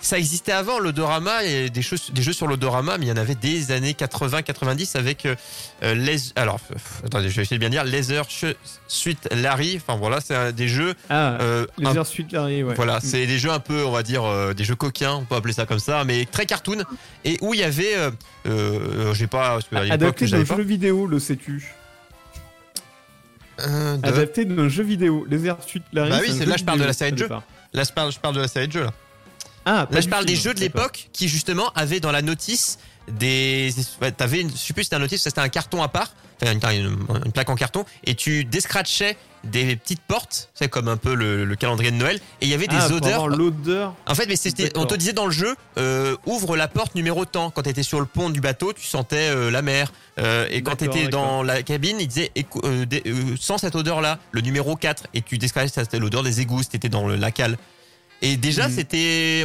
Ça 0.00 0.18
existait 0.18 0.52
avant 0.52 0.78
l'odorama 0.78 1.44
et 1.44 1.68
des, 1.68 1.82
choses, 1.82 2.10
des 2.12 2.22
jeux 2.22 2.32
sur 2.32 2.46
l'odorama, 2.46 2.96
mais 2.96 3.06
il 3.06 3.08
y 3.10 3.12
en 3.12 3.18
avait 3.18 3.34
des 3.34 3.70
années 3.70 3.92
80-90 3.92 4.96
avec 4.96 5.26
euh, 5.26 5.94
les. 5.94 6.16
Alors, 6.36 6.58
attendez, 7.04 7.28
je 7.28 7.36
vais 7.36 7.42
essayer 7.42 7.58
de 7.58 7.60
bien 7.60 7.68
dire. 7.68 7.84
Laser 7.84 8.24
Suite 8.88 9.28
Larry. 9.30 9.76
Enfin 9.76 9.98
voilà, 9.98 10.20
c'est 10.22 10.54
des 10.54 10.68
jeux. 10.68 10.94
Ah, 11.10 11.36
euh, 11.42 11.66
Laser 11.76 12.06
Suite 12.06 12.32
Larry, 12.32 12.62
ouais. 12.62 12.74
Voilà, 12.74 13.00
c'est 13.00 13.26
des 13.26 13.38
jeux 13.38 13.50
un 13.50 13.60
peu, 13.60 13.84
on 13.84 13.90
va 13.90 14.02
dire, 14.02 14.24
euh, 14.24 14.54
des 14.54 14.64
jeux 14.64 14.74
coquins, 14.74 15.16
on 15.16 15.24
peut 15.24 15.34
appeler 15.34 15.52
ça 15.52 15.66
comme 15.66 15.78
ça, 15.78 16.04
mais 16.04 16.24
très 16.24 16.46
cartoon. 16.46 16.82
Et 17.26 17.36
où 17.42 17.52
il 17.52 17.60
y 17.60 17.64
avait. 17.64 17.94
Euh, 18.46 19.12
j'ai 19.12 19.26
pas. 19.26 19.58
Adapté 19.70 20.26
d'un 20.26 20.44
jeu 20.44 20.62
vidéo, 20.62 21.06
le 21.06 21.18
sais-tu? 21.18 21.74
Euh, 23.66 23.96
Adapté 24.02 24.44
d'un 24.44 24.68
jeu 24.68 24.82
vidéo. 24.82 25.26
Les 25.28 25.38
Suite 25.66 25.84
Larry. 25.92 26.10
Bah 26.10 26.18
oui, 26.20 26.46
là 26.46 26.56
je 26.56 26.64
parle 26.64 26.80
de 26.80 26.84
la 26.84 26.92
série 26.92 27.12
de 27.12 27.18
jeux. 27.18 27.28
Là 27.72 27.82
je 27.84 27.92
parle, 27.92 28.12
je 28.12 28.18
parle 28.18 28.34
de 28.34 28.40
la 28.40 28.48
série 28.48 28.68
de 28.68 28.72
jeux 28.72 28.84
là. 28.84 28.92
Ah, 29.66 29.86
là 29.90 30.00
je 30.00 30.08
parle 30.08 30.24
des 30.24 30.36
jeux 30.36 30.54
de 30.54 30.60
l'époque 30.60 31.08
qui 31.12 31.28
justement 31.28 31.70
avaient 31.74 32.00
dans 32.00 32.12
la 32.12 32.22
notice 32.22 32.78
des. 33.08 33.72
T'avais, 34.16 34.42
je 34.42 34.56
sais 34.56 34.72
plus 34.72 34.84
c'était 34.84 34.96
un 34.96 35.00
notice, 35.00 35.22
c'était 35.22 35.40
un 35.40 35.48
carton 35.48 35.82
à 35.82 35.88
part, 35.88 36.12
enfin, 36.42 36.70
une, 36.72 37.32
plaque 37.32 37.50
en 37.50 37.54
carton, 37.54 37.84
et 38.04 38.14
tu 38.14 38.44
descratchais 38.44 39.16
des 39.44 39.76
petites 39.76 40.02
portes, 40.02 40.50
c'est 40.54 40.68
comme 40.68 40.88
un 40.88 40.96
peu 40.96 41.14
le, 41.14 41.54
calendrier 41.56 41.90
de 41.90 41.96
Noël, 41.96 42.16
et 42.40 42.46
il 42.46 42.48
y 42.48 42.54
avait 42.54 42.66
des 42.66 42.76
ah, 42.78 42.92
odeurs. 42.92 43.28
l'odeur. 43.28 43.94
En 44.06 44.14
fait, 44.14 44.26
mais 44.26 44.36
c'était, 44.36 44.76
on 44.76 44.84
te 44.84 44.94
disait 44.94 45.12
dans 45.12 45.24
le 45.24 45.30
jeu, 45.30 45.54
euh, 45.78 46.16
ouvre 46.26 46.56
la 46.56 46.68
porte 46.68 46.94
numéro 46.94 47.24
tant. 47.24 47.50
Quand 47.50 47.62
t'étais 47.62 47.82
sur 47.82 48.00
le 48.00 48.06
pont 48.06 48.30
du 48.30 48.40
bateau, 48.40 48.72
tu 48.72 48.84
sentais 48.84 49.30
euh, 49.30 49.50
la 49.50 49.62
mer. 49.62 49.92
Euh, 50.18 50.46
et 50.50 50.62
quand 50.62 50.76
t'étais 50.76 51.08
dans 51.08 51.42
la 51.42 51.62
cabine, 51.62 51.96
il 52.00 52.08
disait, 52.08 52.32
sans 53.38 53.58
cette 53.58 53.74
odeur-là, 53.74 54.18
le 54.32 54.40
numéro 54.42 54.76
4, 54.76 55.06
et 55.14 55.22
tu 55.22 55.38
descratchais, 55.38 55.72
c'était 55.74 55.98
l'odeur 55.98 56.22
des 56.22 56.40
égouts, 56.40 56.62
c'était 56.62 56.88
dans 56.88 57.06
le, 57.06 57.16
la 57.16 57.30
cale. 57.30 57.56
Et 58.22 58.36
déjà, 58.36 58.68
mhm. 58.68 58.74
c'était, 58.74 59.44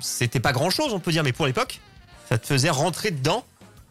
c'était 0.00 0.40
pas 0.40 0.52
grand 0.52 0.70
chose, 0.70 0.92
on 0.92 1.00
peut 1.00 1.12
dire, 1.12 1.24
mais 1.24 1.32
pour 1.32 1.46
l'époque, 1.46 1.80
ça 2.28 2.38
te 2.38 2.46
faisait 2.46 2.70
rentrer 2.70 3.10
dedans 3.10 3.44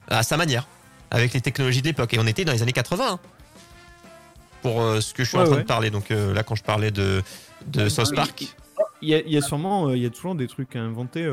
à 0.08 0.24
sa 0.24 0.38
manière, 0.38 0.68
avec 1.12 1.34
les 1.34 1.42
technologies 1.42 1.82
de 1.82 1.88
l'époque. 1.88 2.13
Et 2.13 2.20
on 2.20 2.28
était 2.28 2.46
dans 2.46 2.54
les 2.54 2.62
années 2.62 2.74
80. 2.74 3.06
Hein, 3.13 3.20
pour 4.62 4.82
euh, 4.82 5.00
ce 5.00 5.13
que 5.13 5.24
je 5.24 5.30
suis 5.30 5.38
en 5.38 5.46
train 5.46 5.58
de 5.58 5.63
parler. 5.63 5.89
Donc 5.89 6.12
euh, 6.12 6.34
là, 6.34 6.44
quand 6.44 6.56
je 6.56 6.63
parlais 6.63 6.92
de, 6.92 7.22
de 7.68 7.89
South 7.89 8.13
Park. 8.13 8.48
Il 9.01 9.10
y, 9.10 9.38
a, 9.38 9.42
sûrement, 9.42 9.92
il 9.92 10.01
y 10.01 10.06
a 10.06 10.10
toujours 10.10 10.36
des 10.36 10.48
trucs 10.48 10.75
à 10.75 10.80
inventer 10.80 11.25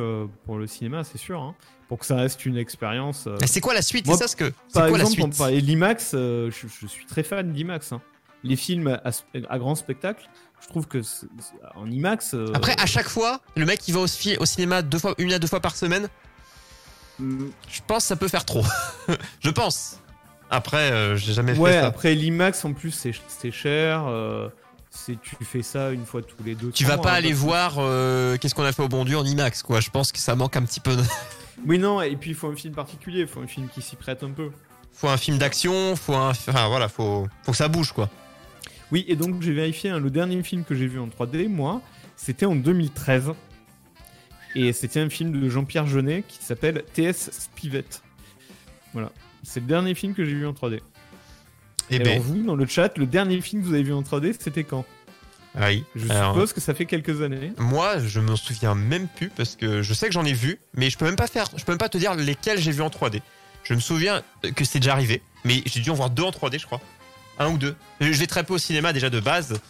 pour 0.45 0.56
le 0.56 0.68
cinéma, 0.68 1.02
c'est 1.02 1.18
sûr, 1.18 1.40
hein, 1.40 1.56
pour 1.88 1.99
que 1.99 2.06
ça 2.06 2.14
reste 2.14 2.47
une 2.47 2.56
expérience. 2.56 3.28
C'est 3.45 3.61
quoi 3.61 3.75
la 3.75 3.83
suite? 3.83 4.06
C'est 4.06 4.16
ça 4.16 4.28
ce 4.28 4.37
que. 4.37 4.52
Par 4.73 4.87
quoi 4.88 5.00
exemple, 5.00 5.21
la 5.21 5.49
suite 5.49 5.64
l'IMAX, 5.64 6.12
je, 6.12 6.50
je, 6.52 6.87
suis 6.87 7.06
très 7.06 7.25
fan 7.25 7.52
d'IMAX. 7.52 7.90
Hein. 7.90 8.00
Les 8.45 8.54
films 8.54 9.00
à, 9.49 9.59
grand 9.59 9.75
spectacle, 9.75 10.28
je 10.62 10.68
trouve 10.68 10.87
que 10.87 11.02
en 11.75 11.90
IMAX. 11.90 12.37
Après, 12.54 12.80
à 12.80 12.87
chaque 12.87 13.09
fois, 13.09 13.40
le 13.56 13.66
mec 13.66 13.80
il 13.88 13.95
va 13.95 14.00
au, 14.00 14.04
au 14.04 14.47
cinéma 14.47 14.83
deux 14.83 15.00
fois, 15.00 15.16
une 15.18 15.33
à 15.33 15.40
deux 15.40 15.49
fois 15.49 15.61
par 15.61 15.75
semaine. 15.75 16.09
Je 17.18 17.80
pense 17.87 18.04
que 18.04 18.08
ça 18.08 18.16
peut 18.16 18.28
faire 18.28 18.44
trop. 18.44 18.64
je 19.40 19.50
pense. 19.50 20.00
Après, 20.50 20.92
euh, 20.92 21.16
j'ai 21.16 21.32
jamais 21.32 21.54
fait 21.54 21.73
ça. 21.73 21.87
après 21.87 22.14
l'IMAX 22.14 22.64
en 22.64 22.73
plus 22.73 23.08
c'est 23.28 23.50
cher. 23.50 24.04
Euh, 24.06 24.49
tu 25.06 25.44
fais 25.44 25.62
ça 25.62 25.90
une 25.90 26.06
fois 26.06 26.23
tous 26.23 26.42
les 26.44 26.54
deux. 26.54 26.70
Tu 26.70 26.85
vas 26.85 26.99
pas 26.99 27.12
hein, 27.12 27.14
aller 27.16 27.32
voir 27.32 27.76
euh, 27.78 28.37
qu'est-ce 28.38 28.54
qu'on 28.54 28.64
a 28.64 28.73
fait 28.73 28.82
au 28.82 28.88
bon 28.88 29.04
Dieu 29.04 29.18
en 29.18 29.25
IMAX 29.25 29.62
quoi. 29.62 29.80
Je 29.80 29.90
pense 29.90 30.12
que 30.12 30.18
ça 30.18 30.35
manque 30.35 30.56
un 30.56 30.62
petit 30.62 30.80
peu. 30.80 30.94
De... 30.96 31.02
oui 31.66 31.78
non 31.78 32.00
et 32.00 32.16
puis 32.16 32.30
il 32.30 32.37
faut 32.37 32.49
un 32.49 32.56
film 32.56 32.75
particulier, 32.75 33.20
il 33.20 33.26
faut 33.26 33.40
un 33.40 33.46
film 33.46 33.68
qui 33.68 33.82
s'y 33.82 33.96
prête 33.96 34.23
un 34.23 34.30
peu. 34.30 34.50
Faut 34.92 35.08
un 35.08 35.16
film 35.16 35.37
d'action, 35.37 35.94
faut 35.96 36.14
un, 36.14 36.30
enfin 36.30 36.68
voilà, 36.68 36.88
faut, 36.88 37.26
faut 37.42 37.52
que 37.52 37.58
ça 37.58 37.68
bouge 37.68 37.92
quoi. 37.92 38.08
Oui 38.92 39.04
et 39.08 39.16
donc 39.16 39.42
j'ai 39.42 39.52
vérifié 39.52 39.90
hein, 39.90 39.99
le 39.99 40.11
dernier 40.11 40.42
film 40.42 40.64
que 40.64 40.75
j'ai 40.75 40.87
vu 40.87 41.00
en 41.00 41.08
3D 41.08 41.49
moi, 41.49 41.82
c'était 42.16 42.46
en 42.46 42.54
2013. 42.54 43.32
Et 44.56 44.72
c'était 44.72 45.00
un 45.00 45.10
film 45.10 45.38
de 45.38 45.48
Jean-Pierre 45.50 45.86
Jeunet 45.86 46.25
qui 46.26 46.42
s'appelle 46.42 46.82
TS 46.94 47.30
Spivette. 47.30 48.02
Voilà. 48.94 49.12
C'est 49.42 49.60
le 49.60 49.66
dernier 49.66 49.94
film 49.94 50.14
que 50.14 50.25
j'ai 50.25 50.32
vu 50.32 50.46
en 50.46 50.52
3D. 50.52 50.76
Et, 50.76 50.80
eh 51.90 51.98
ben. 51.98 52.20
vous, 52.20 52.42
dans 52.42 52.56
le 52.56 52.66
chat, 52.66 52.96
le 52.96 53.06
dernier 53.06 53.40
film 53.42 53.62
que 53.62 53.66
vous 53.68 53.75
avez 53.75 53.82
vu 53.82 53.92
en 53.92 54.02
3D, 54.02 54.34
c'était 54.38 54.64
quand? 54.64 54.86
Ah 55.54 55.68
Oui. 55.68 55.84
Je 55.94 56.08
suppose 56.08 56.54
que 56.54 56.60
ça 56.60 56.75
fait 56.75 56.86
quelques 56.86 57.20
années. 57.20 57.52
Moi, 57.58 57.98
je 57.98 58.18
me 58.20 58.34
souviens 58.34 58.75
même 58.75 59.08
plus 59.08 59.28
parce 59.28 59.56
que 59.56 59.82
je 59.82 59.94
sais 59.94 60.06
que 60.06 60.12
j'en 60.12 60.25
ai 60.25 60.32
vu, 60.32 60.58
mais 60.75 60.88
je 60.88 60.96
peux 60.96 61.04
même 61.04 61.16
pas 61.16 61.26
faire, 61.26 61.48
je 61.54 61.64
peux 61.64 61.72
même 61.72 61.78
pas 61.78 61.90
te 61.90 61.98
dire 61.98 62.14
lesquels 62.14 62.58
j'ai 62.58 62.72
vu 62.72 62.80
en 62.80 62.88
3D. 62.88 63.20
Je 63.62 63.75
me 63.75 63.80
souviens 63.80 64.22
que 64.54 64.64
c'est 64.64 64.78
déjà 64.80 64.92
arrivé, 64.92 65.22
mais 65.44 65.62
j'ai 65.66 65.80
dû 65.80 65.90
en 65.90 65.94
voir 65.94 66.08
deux 66.08 66.22
en 66.22 66.30
3D, 66.30 66.58
je 66.58 66.66
crois. 66.66 66.80
Un 67.38 67.50
ou 67.50 67.58
deux. 67.58 67.76
Je 68.00 68.10
vais 68.12 68.26
très 68.26 68.42
peu 68.42 68.54
au 68.54 68.58
cinéma 68.58 68.94
déjà 68.94 69.10
de 69.10 69.20
base. 69.20 69.60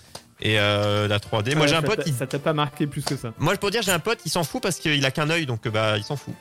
Et 0.40 0.58
euh, 0.58 1.08
la 1.08 1.18
3D. 1.18 1.56
Moi, 1.56 1.66
j'ai 1.66 1.76
un 1.76 1.82
pote. 1.82 2.06
Ça 2.08 2.26
t'a 2.26 2.38
pas 2.38 2.52
marqué 2.52 2.86
plus 2.86 3.02
que 3.02 3.16
ça. 3.16 3.32
Moi, 3.38 3.56
pour 3.56 3.70
dire, 3.70 3.82
j'ai 3.82 3.92
un 3.92 3.98
pote, 3.98 4.20
il 4.24 4.30
s'en 4.30 4.44
fout 4.44 4.62
parce 4.62 4.78
qu'il 4.78 5.04
a 5.04 5.10
qu'un 5.10 5.30
œil, 5.30 5.46
donc 5.46 5.66
bah, 5.68 5.96
il 5.96 6.04
s'en 6.04 6.16
fout. 6.16 6.34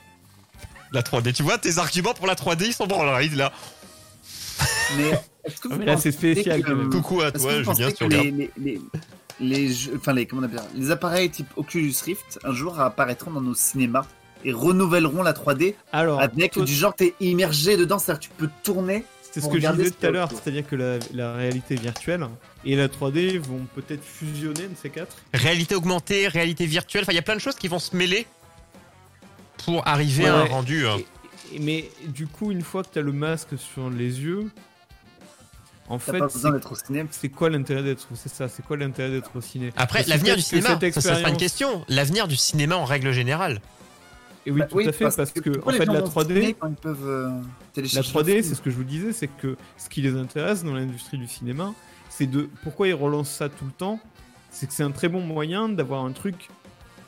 La 0.92 1.02
3D. 1.02 1.34
Tu 1.34 1.44
vois, 1.44 1.58
tes 1.58 1.78
arguments 1.78 2.14
pour 2.14 2.28
la 2.28 2.36
3D, 2.36 2.66
ils 2.66 2.74
sont 2.74 2.88
bons. 2.88 3.04
là. 3.04 3.22
Il 3.24 3.36
là. 3.36 3.52
Mais, 4.98 5.12
est-ce 5.44 5.62
que 5.62 5.68
là, 5.84 5.98
c'est 5.98 6.12
spécial. 6.12 6.62
Coucou 6.92 7.22
à 7.22 7.32
toi, 7.32 7.64
Julien, 7.64 7.90
sur 7.96 8.08
les, 8.08 8.32
les, 8.32 8.52
les, 8.58 8.82
les, 9.40 9.76
enfin, 9.96 10.14
les, 10.14 10.26
comment 10.26 10.42
on 10.42 10.46
appelle 10.46 10.62
les 10.76 10.92
appareils 10.92 11.30
type 11.30 11.48
Oculus 11.56 11.96
Rift, 12.04 12.40
un 12.44 12.54
jour 12.54 12.80
apparaîtront 12.80 13.32
dans 13.32 13.42
nos 13.42 13.56
cinémas 13.56 14.06
et 14.44 14.54
renouvelleront 14.54 15.24
la 15.24 15.34
3D 15.34 15.74
Alors, 15.92 16.22
avec 16.22 16.58
du 16.60 16.74
genre, 16.74 16.96
t'es 16.96 17.14
immergé 17.20 17.78
dedans, 17.78 18.00
c'est-à-dire 18.00 18.20
tu 18.20 18.30
peux 18.30 18.50
tourner 18.64 19.04
c'est 19.36 19.42
ce 19.42 19.50
que 19.50 19.60
je 19.60 19.68
disais 19.68 19.92
tout 19.92 20.06
à 20.06 20.12
l'heure, 20.12 20.30
c'est-à-dire 20.32 20.66
que 20.66 20.78
la, 21.14 21.34
réalité 21.34 21.76
virtuelle 21.76 22.26
et 22.64 22.78
la 22.78 22.88
3D 22.88 23.38
vont 23.38 23.68
peut-être 23.76 24.04
fusionner 24.04 24.62
de 24.62 24.76
ces 24.82 24.90
quatre. 24.90 25.18
Réalité 25.34 25.76
augmentée, 25.76 26.30
réalité 26.30 26.66
virtuelle, 26.66 27.04
enfin 27.04 27.12
il 27.12 27.16
y 27.16 27.20
a 27.20 27.22
plein 27.22 27.36
de 27.36 27.42
choses 27.42 27.56
qui 27.56 27.68
vont 27.68 27.80
se 27.80 27.98
mêler 27.98 28.28
pour 29.66 29.86
arriver 29.86 30.26
à 30.26 30.38
un 30.38 30.46
rendu. 30.46 30.88
Hein. 30.88 31.00
mais 31.60 31.90
du 32.08 32.28
coup, 32.28 32.52
une 32.52 32.62
fois 32.62 32.84
que 32.84 32.94
tu 32.94 33.00
as 33.00 33.02
le 33.02 33.12
masque 33.12 33.58
sur 33.58 33.90
les 33.90 34.22
yeux, 34.22 34.50
en 35.90 36.00
fait, 36.00 36.24
c'est 37.12 37.30
quoi 37.30 37.50
l'intérêt 37.50 37.84
d'être 37.84 38.08
C'est 38.16 38.34
ça, 38.34 38.48
c'est 38.48 38.66
quoi 38.66 38.78
l'intérêt 38.78 39.12
d'être 39.12 39.32
au 39.36 39.42
ciné? 39.42 39.74
Après, 39.76 40.06
l'avenir 40.08 40.38
du 40.38 40.42
cinéma, 40.44 40.80
ça, 40.80 41.02
ça 41.02 41.16
sera 41.16 41.30
une 41.30 41.36
question. 41.36 41.84
L'avenir 41.90 42.30
du 42.30 42.38
cinéma 42.38 42.78
en 42.78 42.86
règle 42.86 43.12
générale. 43.12 43.60
Et 44.46 44.52
oui, 44.52 44.60
bah 44.60 44.68
tout 44.68 44.80
à 44.80 44.92
fait, 44.92 45.06
parce, 45.16 45.32
que, 45.32 45.50
en 45.66 45.72
fait, 45.72 45.86
la 45.86 46.02
3D, 46.02 46.56
euh, 46.86 47.30
la 47.76 47.84
3D, 47.84 48.44
c'est 48.44 48.54
ce 48.56 48.62
que 48.62 48.70
je 48.70 48.76
vous 48.76 48.84
disais, 48.84 49.12
c'est 49.12 49.28
que 49.28 49.58
ce 49.78 49.90
qui 49.90 50.02
les 50.02 50.16
intéresse 50.16 50.64
dans 50.64 50.74
l'industrie 50.74 51.18
du 51.18 51.28
cinéma, 51.28 51.74
c'est 52.10 52.28
de 52.28 52.48
pourquoi 52.64 52.88
ils 52.88 52.94
relancent 52.94 53.32
ça 53.32 53.50
tout 53.50 53.66
le 53.66 53.72
temps, 53.72 54.00
c'est 54.52 54.68
que 54.68 54.74
c'est 54.74 54.84
un 54.84 54.92
très 54.92 55.10
bon 55.10 55.22
moyen 55.22 55.68
d'avoir 55.68 56.06
un 56.06 56.12
truc 56.12 56.50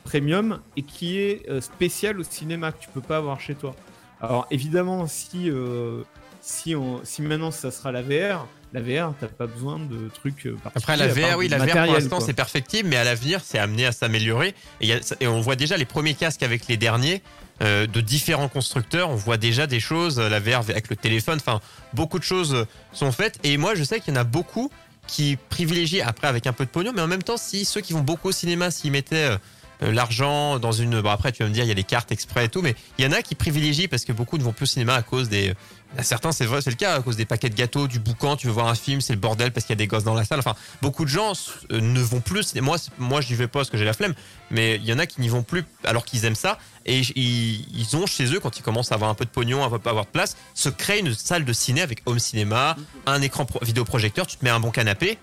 premium 0.04 0.60
et 0.76 0.82
qui 0.82 1.18
est 1.18 1.48
euh, 1.48 1.60
spécial 1.60 2.18
au 2.18 2.24
cinéma 2.24 2.72
que 2.72 2.80
tu 2.80 2.88
peux 2.88 3.00
pas 3.00 3.18
avoir 3.18 3.40
chez 3.40 3.54
toi. 3.54 3.74
Alors 4.20 4.46
évidemment, 4.50 5.06
si 5.06 5.48
euh, 5.48 6.02
si, 6.40 6.74
on, 6.74 7.00
si 7.04 7.22
maintenant 7.22 7.50
ça 7.50 7.70
sera 7.70 7.92
la 7.92 8.02
VR, 8.02 8.46
la 8.72 8.80
VR, 8.80 9.14
t'as 9.18 9.28
pas 9.28 9.46
besoin 9.46 9.78
de 9.78 10.08
trucs 10.12 10.46
euh, 10.46 10.56
Après 10.74 10.96
la 10.96 11.08
VR, 11.08 11.38
oui, 11.38 11.48
la 11.48 11.58
VR 11.58 11.84
pour 11.84 11.94
l'instant 11.94 12.20
c'est 12.20 12.34
perfectible, 12.34 12.88
mais 12.88 12.96
à 12.96 13.04
l'avenir 13.04 13.40
c'est 13.42 13.58
amené 13.58 13.86
à 13.86 13.92
s'améliorer. 13.92 14.54
Et, 14.80 14.90
et, 15.20 15.26
on 15.26 15.40
voit 15.40 15.56
déjà 15.56 15.76
les 15.76 15.86
premiers 15.86 16.14
casques 16.14 16.42
avec 16.42 16.68
les 16.68 16.76
derniers 16.76 17.22
euh, 17.60 17.86
de 17.88 18.00
différents 18.00 18.48
constructeurs. 18.48 19.10
On 19.10 19.16
voit 19.16 19.36
déjà 19.36 19.66
des 19.66 19.80
choses, 19.80 20.20
la 20.20 20.38
VR 20.38 20.58
avec 20.58 20.90
le 20.90 20.96
téléphone. 20.96 21.38
Enfin, 21.40 21.60
beaucoup 21.92 22.20
de 22.20 22.24
choses 22.24 22.66
sont 22.92 23.10
faites. 23.10 23.40
Et 23.42 23.56
moi, 23.56 23.74
je 23.74 23.82
sais 23.82 23.98
qu'il 23.98 24.14
y 24.14 24.16
en 24.16 24.20
a 24.20 24.24
beaucoup 24.24 24.70
qui 25.08 25.36
privilégient 25.48 26.02
après 26.02 26.28
avec 26.28 26.46
un 26.46 26.52
peu 26.52 26.64
de 26.66 26.70
pognon, 26.70 26.92
mais 26.94 27.02
en 27.02 27.08
même 27.08 27.22
temps, 27.22 27.36
si 27.36 27.64
ceux 27.64 27.80
qui 27.80 27.94
vont 27.94 28.02
beaucoup 28.02 28.28
au 28.28 28.32
cinéma, 28.32 28.70
s'ils 28.70 28.92
mettaient 28.92 29.36
euh, 29.82 29.92
l'argent 29.92 30.58
dans 30.58 30.70
une. 30.70 31.00
Bon, 31.00 31.10
après, 31.10 31.32
tu 31.32 31.42
vas 31.42 31.48
me 31.48 31.54
dire, 31.54 31.64
il 31.64 31.68
y 31.68 31.72
a 31.72 31.74
les 31.74 31.82
cartes 31.82 32.12
exprès 32.12 32.44
et 32.44 32.48
tout, 32.48 32.62
mais 32.62 32.76
il 32.98 33.04
y 33.04 33.08
en 33.08 33.12
a 33.12 33.22
qui 33.22 33.34
privilégient 33.34 33.88
parce 33.88 34.04
que 34.04 34.12
beaucoup 34.12 34.38
ne 34.38 34.44
vont 34.44 34.52
plus 34.52 34.64
au 34.64 34.66
cinéma 34.66 34.94
à 34.94 35.02
cause 35.02 35.28
des 35.28 35.54
certains, 36.02 36.32
c'est 36.32 36.44
vrai, 36.44 36.60
c'est 36.62 36.70
le 36.70 36.76
cas, 36.76 36.96
à 36.96 37.02
cause 37.02 37.16
des 37.16 37.24
paquets 37.24 37.48
de 37.48 37.54
gâteaux, 37.54 37.88
du 37.88 37.98
boucan, 37.98 38.36
tu 38.36 38.46
veux 38.46 38.52
voir 38.52 38.68
un 38.68 38.74
film, 38.74 39.00
c'est 39.00 39.12
le 39.12 39.18
bordel 39.18 39.52
parce 39.52 39.66
qu'il 39.66 39.74
y 39.74 39.78
a 39.78 39.82
des 39.82 39.86
gosses 39.86 40.04
dans 40.04 40.14
la 40.14 40.24
salle. 40.24 40.38
Enfin, 40.38 40.54
beaucoup 40.82 41.04
de 41.04 41.10
gens 41.10 41.32
euh, 41.72 41.80
ne 41.80 42.00
vont 42.00 42.20
plus. 42.20 42.54
Moi, 42.56 42.76
moi, 42.98 43.20
je 43.20 43.30
n'y 43.30 43.34
vais 43.34 43.48
pas 43.48 43.60
parce 43.60 43.70
que 43.70 43.78
j'ai 43.78 43.84
la 43.84 43.94
flemme, 43.94 44.14
mais 44.50 44.76
il 44.76 44.84
y 44.84 44.92
en 44.92 44.98
a 44.98 45.06
qui 45.06 45.20
n'y 45.20 45.28
vont 45.28 45.42
plus 45.42 45.64
alors 45.84 46.04
qu'ils 46.04 46.24
aiment 46.24 46.34
ça. 46.34 46.58
Et 46.86 47.00
ils, 47.00 47.96
ont 47.96 48.06
chez 48.06 48.32
eux, 48.34 48.40
quand 48.40 48.58
ils 48.58 48.62
commencent 48.62 48.92
à 48.92 48.94
avoir 48.94 49.10
un 49.10 49.14
peu 49.14 49.24
de 49.24 49.30
pognon, 49.30 49.62
à 49.62 49.66
avoir 49.66 50.06
de 50.06 50.10
place, 50.10 50.36
se 50.54 50.68
créent 50.68 51.00
une 51.00 51.14
salle 51.14 51.44
de 51.44 51.52
ciné 51.52 51.82
avec 51.82 52.02
home 52.06 52.18
cinéma, 52.18 52.76
un 53.06 53.20
écran 53.20 53.46
vidéoprojecteur, 53.60 54.26
tu 54.26 54.36
te 54.36 54.44
mets 54.44 54.50
un 54.50 54.60
bon 54.60 54.70
canapé. 54.70 55.18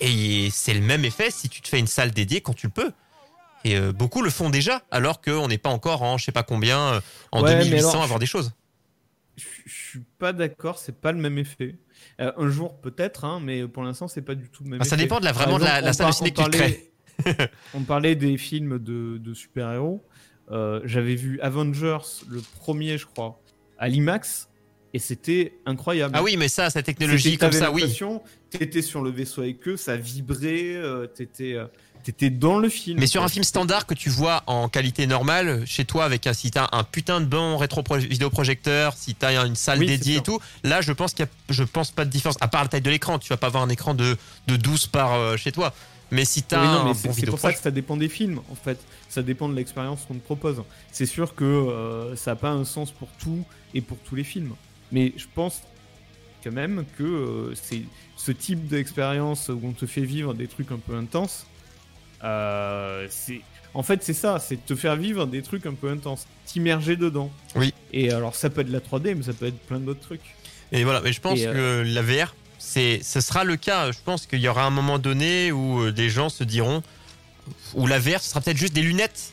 Et 0.00 0.48
c'est 0.52 0.74
le 0.74 0.80
même 0.80 1.04
effet 1.04 1.30
si 1.30 1.48
tu 1.48 1.60
te 1.60 1.68
fais 1.68 1.78
une 1.78 1.86
salle 1.86 2.10
dédiée 2.10 2.40
quand 2.40 2.54
tu 2.54 2.66
le 2.66 2.72
peux. 2.72 2.90
Et 3.64 3.76
euh, 3.76 3.92
beaucoup 3.92 4.22
le 4.22 4.30
font 4.30 4.50
déjà, 4.50 4.82
alors 4.90 5.20
qu'on 5.22 5.48
n'est 5.48 5.58
pas 5.58 5.70
encore 5.70 6.02
en 6.02 6.18
je 6.18 6.24
sais 6.24 6.32
pas 6.32 6.42
combien, 6.42 6.78
euh, 6.78 7.00
en 7.32 7.42
2800 7.42 8.00
à 8.00 8.04
avoir 8.04 8.18
des 8.18 8.26
choses 8.26 8.52
je 9.36 9.72
suis 9.72 10.04
pas 10.18 10.32
d'accord, 10.32 10.78
c'est 10.78 11.00
pas 11.00 11.12
le 11.12 11.18
même 11.18 11.38
effet. 11.38 11.76
Euh, 12.20 12.32
un 12.36 12.48
jour 12.48 12.80
peut-être, 12.80 13.24
hein, 13.24 13.40
mais 13.42 13.66
pour 13.66 13.82
l'instant 13.82 14.08
c'est 14.08 14.22
pas 14.22 14.34
du 14.34 14.48
tout 14.48 14.64
le 14.64 14.70
même. 14.70 14.78
Bah, 14.78 14.84
ça 14.84 14.96
dépend 14.96 15.20
de 15.20 15.24
la, 15.24 15.32
vraiment 15.32 15.58
de 15.58 15.64
la, 15.64 15.92
salle 15.92 16.08
de 16.08 16.12
ciné 16.12 16.30
que 16.32 16.42
tu 16.42 16.50
crées. 16.50 16.92
on 17.74 17.82
parlait 17.82 18.14
des 18.14 18.36
films 18.36 18.78
de, 18.78 19.34
super-héros. 19.34 20.04
Euh, 20.50 20.80
j'avais 20.84 21.14
vu 21.14 21.40
Avengers, 21.40 22.24
le 22.28 22.40
premier, 22.60 22.98
je 22.98 23.06
crois, 23.06 23.40
à 23.78 23.88
l'IMAX, 23.88 24.48
et 24.94 24.98
c'était 24.98 25.58
incroyable. 25.66 26.14
Ah 26.16 26.22
oui, 26.22 26.36
mais 26.38 26.48
ça, 26.48 26.70
cette 26.70 26.86
technologie 26.86 27.36
comme 27.36 27.52
ça, 27.52 27.70
oui. 27.70 27.84
T'étais 28.50 28.82
sur 28.82 29.02
le 29.02 29.10
vaisseau 29.10 29.42
avec 29.42 29.66
eux, 29.66 29.76
ça 29.76 29.96
vibrait, 29.96 30.74
euh, 30.76 31.06
t'étais 31.08 31.58
t'étais 32.04 32.30
dans 32.30 32.58
le 32.58 32.68
film. 32.68 33.00
Mais 33.00 33.06
sur 33.06 33.24
un 33.24 33.28
film 33.28 33.42
standard 33.44 33.86
que 33.86 33.94
tu 33.94 34.10
vois 34.10 34.44
en 34.46 34.68
qualité 34.68 35.06
normale, 35.06 35.64
chez 35.66 35.84
toi, 35.84 36.04
avec 36.04 36.26
un, 36.26 36.32
si 36.32 36.50
t'as 36.50 36.68
un 36.70 36.84
putain 36.84 37.20
de 37.20 37.26
bon 37.26 37.56
rétro 37.56 37.82
vidéoprojecteur, 37.96 38.94
si 38.96 39.14
t'as 39.14 39.44
une 39.44 39.56
salle 39.56 39.80
dédiée 39.80 40.18
et 40.18 40.22
tout, 40.22 40.38
là, 40.62 40.80
je 40.80 40.92
pense 40.92 41.14
qu'il 41.14 41.24
y 41.24 41.28
a, 41.28 41.30
je 41.52 41.64
pense 41.64 41.90
pas 41.90 42.04
de 42.04 42.10
différence. 42.10 42.36
À 42.40 42.48
part 42.48 42.62
la 42.62 42.68
taille 42.68 42.82
de 42.82 42.90
l'écran, 42.90 43.18
tu 43.18 43.28
vas 43.30 43.36
pas 43.36 43.48
avoir 43.48 43.64
un 43.64 43.70
écran 43.70 43.94
de, 43.94 44.16
de 44.46 44.56
12 44.56 44.86
par 44.88 45.14
euh, 45.14 45.36
chez 45.36 45.50
toi. 45.50 45.74
Mais 46.10 46.24
si 46.24 46.42
t'as 46.42 46.60
un 46.60 46.84
bon 46.84 46.94
C'est 46.94 47.26
pour 47.26 47.40
ça 47.40 47.52
que 47.52 47.58
ça 47.58 47.70
dépend 47.70 47.96
des 47.96 48.08
films, 48.08 48.40
en 48.50 48.54
fait. 48.54 48.78
Ça 49.08 49.22
dépend 49.22 49.48
de 49.48 49.54
l'expérience 49.54 50.04
qu'on 50.06 50.14
te 50.14 50.24
propose. 50.24 50.62
C'est 50.92 51.06
sûr 51.06 51.34
que 51.34 51.44
euh, 51.44 52.14
ça 52.14 52.32
n'a 52.32 52.36
pas 52.36 52.50
un 52.50 52.64
sens 52.64 52.92
pour 52.92 53.08
tout 53.18 53.44
et 53.72 53.80
pour 53.80 53.96
tous 53.98 54.14
les 54.14 54.24
films. 54.24 54.54
Mais 54.92 55.12
je 55.16 55.26
pense 55.34 55.62
quand 56.42 56.52
même 56.52 56.84
que 56.98 57.02
euh, 57.02 57.54
c'est 57.54 57.82
ce 58.16 58.32
type 58.32 58.66
d'expérience 58.66 59.48
où 59.48 59.60
on 59.64 59.72
te 59.72 59.86
fait 59.86 60.04
vivre 60.04 60.34
des 60.34 60.46
trucs 60.46 60.70
un 60.70 60.78
peu 60.78 60.94
intenses, 60.94 61.46
euh, 62.22 63.06
c'est 63.10 63.40
en 63.72 63.82
fait 63.82 64.02
c'est 64.02 64.14
ça, 64.14 64.38
c'est 64.38 64.64
te 64.64 64.74
faire 64.74 64.96
vivre 64.96 65.26
des 65.26 65.42
trucs 65.42 65.66
un 65.66 65.74
peu 65.74 65.90
intenses, 65.90 66.26
t'immerger 66.46 66.96
dedans. 66.96 67.30
Oui. 67.54 67.72
Et 67.92 68.10
alors 68.10 68.34
ça 68.34 68.50
peut 68.50 68.60
être 68.60 68.70
la 68.70 68.80
3D, 68.80 69.14
mais 69.14 69.22
ça 69.22 69.32
peut 69.32 69.46
être 69.46 69.58
plein 69.60 69.80
d'autres 69.80 70.00
trucs. 70.00 70.34
Et 70.72 70.84
voilà, 70.84 71.00
mais 71.00 71.12
je 71.12 71.20
pense 71.20 71.40
que 71.40 71.84
la 71.86 72.02
VR, 72.02 72.34
c'est, 72.58 73.00
ce 73.02 73.20
sera 73.20 73.44
le 73.44 73.56
cas. 73.56 73.92
Je 73.92 73.98
pense 74.04 74.26
qu'il 74.26 74.40
y 74.40 74.48
aura 74.48 74.64
un 74.64 74.70
moment 74.70 74.98
donné 74.98 75.52
où 75.52 75.82
euh, 75.82 75.92
des 75.92 76.10
gens 76.10 76.28
se 76.28 76.44
diront, 76.44 76.82
où 77.74 77.86
la 77.86 77.98
VR, 77.98 78.20
ce 78.20 78.30
sera 78.30 78.40
peut-être 78.40 78.56
juste 78.56 78.72
des 78.72 78.82
lunettes 78.82 79.32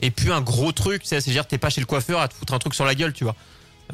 et 0.00 0.10
puis 0.10 0.30
un 0.30 0.40
gros 0.40 0.72
truc. 0.72 1.02
C'est-à-dire, 1.04 1.46
t'es 1.46 1.58
pas 1.58 1.70
chez 1.70 1.80
le 1.80 1.86
coiffeur 1.86 2.20
à 2.20 2.28
te 2.28 2.34
foutre 2.34 2.52
un 2.52 2.58
truc 2.58 2.74
sur 2.74 2.84
la 2.84 2.94
gueule, 2.94 3.12
tu 3.12 3.24
vois. 3.24 3.36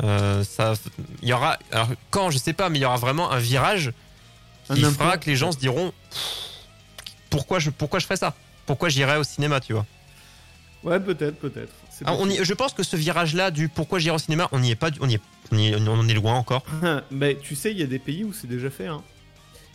Euh, 0.02 0.44
ça, 0.44 0.75
il 1.23 1.28
y 1.28 1.32
aura, 1.32 1.59
alors 1.73 1.88
quand 2.11 2.30
je 2.30 2.38
sais 2.38 2.52
pas, 2.52 2.68
mais 2.68 2.78
il 2.78 2.82
y 2.82 2.85
aura 2.85 2.97
vraiment 2.97 3.30
un 3.32 3.38
virage 3.38 3.92
qui 4.73 4.82
fera 4.82 5.18
que 5.18 5.28
les 5.28 5.37
gens 5.37 5.50
se 5.50 5.59
diront 5.59 5.92
pourquoi 7.28 7.59
je, 7.59 7.70
pourquoi 7.70 7.99
je 7.99 8.04
ferais 8.04 8.16
ça? 8.16 8.35
Pourquoi 8.66 8.88
j'irais 8.88 9.16
au 9.16 9.25
cinéma, 9.25 9.61
tu 9.61 9.73
vois? 9.73 9.87
Ouais, 10.85 11.00
peut-être, 11.00 11.38
peut-être. 11.38 11.73
Ah, 12.04 12.14
on 12.14 12.28
je 12.30 12.54
pense 12.54 12.73
que 12.73 12.82
ce 12.82 12.97
virage-là 12.97 13.50
du 13.50 13.68
pourquoi 13.68 13.99
j'irai 13.99 14.14
au 14.14 14.18
cinéma, 14.18 14.49
on 14.52 14.61
n'y 14.61 14.70
est 14.70 14.76
pas, 14.76 14.90
on 15.00 15.09
y 15.09 15.14
est, 15.14 15.20
on, 15.52 15.88
on 15.88 16.09
est 16.09 16.14
loin 16.14 16.35
encore. 16.35 16.64
Mais 17.11 17.37
tu 17.42 17.54
sais, 17.54 17.73
il 17.73 17.78
y 17.78 17.82
a 17.82 17.87
des 17.87 17.99
pays 17.99 18.25
où 18.25 18.32
c'est 18.32 18.47
déjà 18.47 18.70
fait. 18.70 18.87
Hein. 18.87 19.02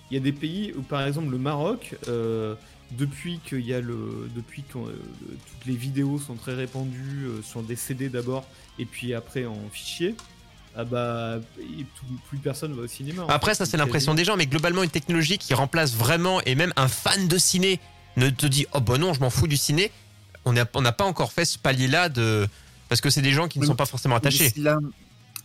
Il 0.10 0.16
y 0.16 0.18
a 0.18 0.24
des 0.24 0.32
pays 0.32 0.74
où, 0.76 0.82
par 0.82 1.06
exemple, 1.06 1.30
le 1.30 1.38
Maroc, 1.38 1.96
euh, 2.08 2.56
depuis 2.92 3.40
qu'il 3.40 3.66
y 3.66 3.74
a 3.74 3.82
le, 3.82 4.30
depuis 4.36 4.64
que 4.64 4.74
toutes 4.74 5.66
les 5.66 5.76
vidéos 5.76 6.20
sont 6.20 6.36
très 6.36 6.54
répandues 6.54 7.28
sur 7.44 7.64
des 7.64 7.76
CD 7.76 8.10
d'abord 8.10 8.46
et 8.78 8.86
puis 8.86 9.14
après 9.14 9.46
en 9.46 9.58
fichier, 9.72 10.16
ah 10.76 10.84
bah 10.84 11.40
plus 12.30 12.38
personne 12.38 12.74
va 12.74 12.84
au 12.84 12.88
cinéma. 12.88 13.26
Après 13.30 13.56
ça 13.56 13.66
c'est 13.66 13.78
l'impression 13.78 14.14
des 14.14 14.24
gens, 14.24 14.38
mais 14.38 14.46
globalement 14.46 14.84
une 14.84 14.90
technologie 14.90 15.38
qui 15.38 15.54
remplace 15.54 15.96
vraiment 15.96 16.42
et 16.42 16.56
même 16.56 16.74
un 16.76 16.88
fan 16.88 17.28
de 17.28 17.38
ciné 17.38 17.80
ne 18.18 18.30
te 18.30 18.46
dit 18.46 18.68
oh 18.74 18.82
bah 18.82 18.98
non 18.98 19.14
je 19.14 19.20
m'en 19.20 19.30
fous 19.30 19.48
du 19.48 19.58
ciné. 19.58 19.92
On 20.46 20.54
n'a 20.54 20.66
on 20.76 20.84
pas 20.84 21.06
encore 21.06 21.34
fait 21.34 21.46
ce 21.46 21.58
palier 21.58 21.88
là 21.88 22.08
de 22.08 22.48
parce 22.88 23.02
que 23.02 23.10
c'est 23.10 23.22
des 23.22 23.32
gens 23.32 23.48
qui 23.48 23.60
ne 23.60 23.66
sont 23.66 23.76
pas 23.76 23.86
forcément 23.88 24.16
attachés. 24.16 24.54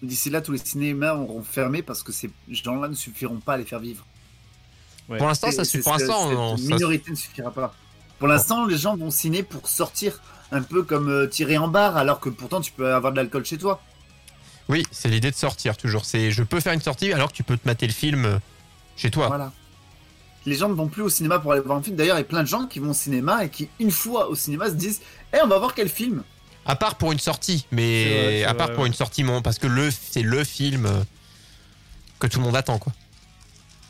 D'ici 0.03 0.31
là, 0.31 0.41
tous 0.41 0.53
les 0.53 0.59
cinémas 0.59 1.15
auront 1.15 1.43
fermé 1.43 1.83
parce 1.83 2.03
que 2.03 2.11
ces 2.11 2.31
gens-là 2.49 2.89
ne 2.89 2.95
suffiront 2.95 3.39
pas 3.39 3.55
à 3.55 3.57
les 3.59 3.65
faire 3.65 3.81
vivre. 3.81 4.07
Pour 5.19 5.27
l'instant, 5.27 5.51
ça 5.51 5.65
suffit. 5.65 5.83
Pour 5.83 5.93
l'instant, 5.93 6.57
minorité 6.57 7.11
ne 7.11 7.17
suffira 7.17 7.51
pas. 7.51 7.75
Pour 8.19 8.29
l'instant, 8.29 8.67
les 8.67 8.77
gens 8.77 8.97
vont 8.97 9.11
ciné 9.11 9.43
pour 9.43 9.67
sortir 9.67 10.21
un 10.53 10.63
peu 10.63 10.83
comme 10.83 11.09
euh, 11.09 11.27
tirer 11.27 11.59
en 11.59 11.69
bar, 11.69 11.97
alors 11.97 12.21
que 12.21 12.29
pourtant 12.29 12.61
tu 12.61 12.73
peux 12.73 12.93
avoir 12.93 13.13
de 13.13 13.17
l'alcool 13.17 13.45
chez 13.45 13.57
toi. 13.57 13.81
Oui, 14.69 14.85
c'est 14.91 15.09
l'idée 15.09 15.31
de 15.31 15.37
sortir 15.37 15.77
toujours. 15.77 16.05
C'est 16.05 16.31
je 16.31 16.43
peux 16.43 16.61
faire 16.61 16.73
une 16.73 16.83
sortie 16.83 17.13
alors 17.13 17.31
que 17.31 17.37
tu 17.37 17.43
peux 17.43 17.57
te 17.57 17.67
mater 17.67 17.87
le 17.87 17.93
film 17.93 18.25
euh, 18.25 18.39
chez 18.97 19.11
toi. 19.11 19.29
Voilà. 19.29 19.53
Les 20.47 20.55
gens 20.55 20.69
ne 20.69 20.75
vont 20.75 20.89
plus 20.89 21.03
au 21.03 21.09
cinéma 21.09 21.39
pour 21.39 21.53
aller 21.53 21.61
voir 21.61 21.79
un 21.79 21.83
film. 21.83 21.97
D'ailleurs, 21.97 22.17
il 22.17 22.21
y 22.21 22.23
a 22.23 22.25
plein 22.25 22.43
de 22.43 22.49
gens 22.49 22.67
qui 22.67 22.79
vont 22.79 22.91
au 22.91 22.95
cinéma 22.95 23.45
et 23.45 23.51
qui, 23.51 23.69
une 23.79 23.91
fois 23.91 24.29
au 24.29 24.35
cinéma, 24.35 24.67
se 24.69 24.75
disent 24.75 25.01
Eh, 25.33 25.39
on 25.43 25.49
va 25.49 25.59
voir 25.59 25.75
quel 25.75 25.89
film 25.89 26.23
À 26.67 26.77
part 26.77 26.97
pour 26.97 27.13
une 27.13 27.19
sortie, 27.19 27.67
mais 27.73 28.45
à 28.45 28.55
part 28.55 28.73
pour 28.73 28.87
une 28.87 28.95
sortie, 28.95 29.25
parce 29.43 29.59
que 29.59 29.67
le 29.67 29.91
c'est 29.91 30.23
le 30.23 30.45
film 30.45 30.87
euh, 30.87 31.03
que 32.19 32.27
tout 32.27 32.39
le 32.39 32.45
monde 32.45 32.57
attend, 32.57 32.79
quoi. 32.79 32.93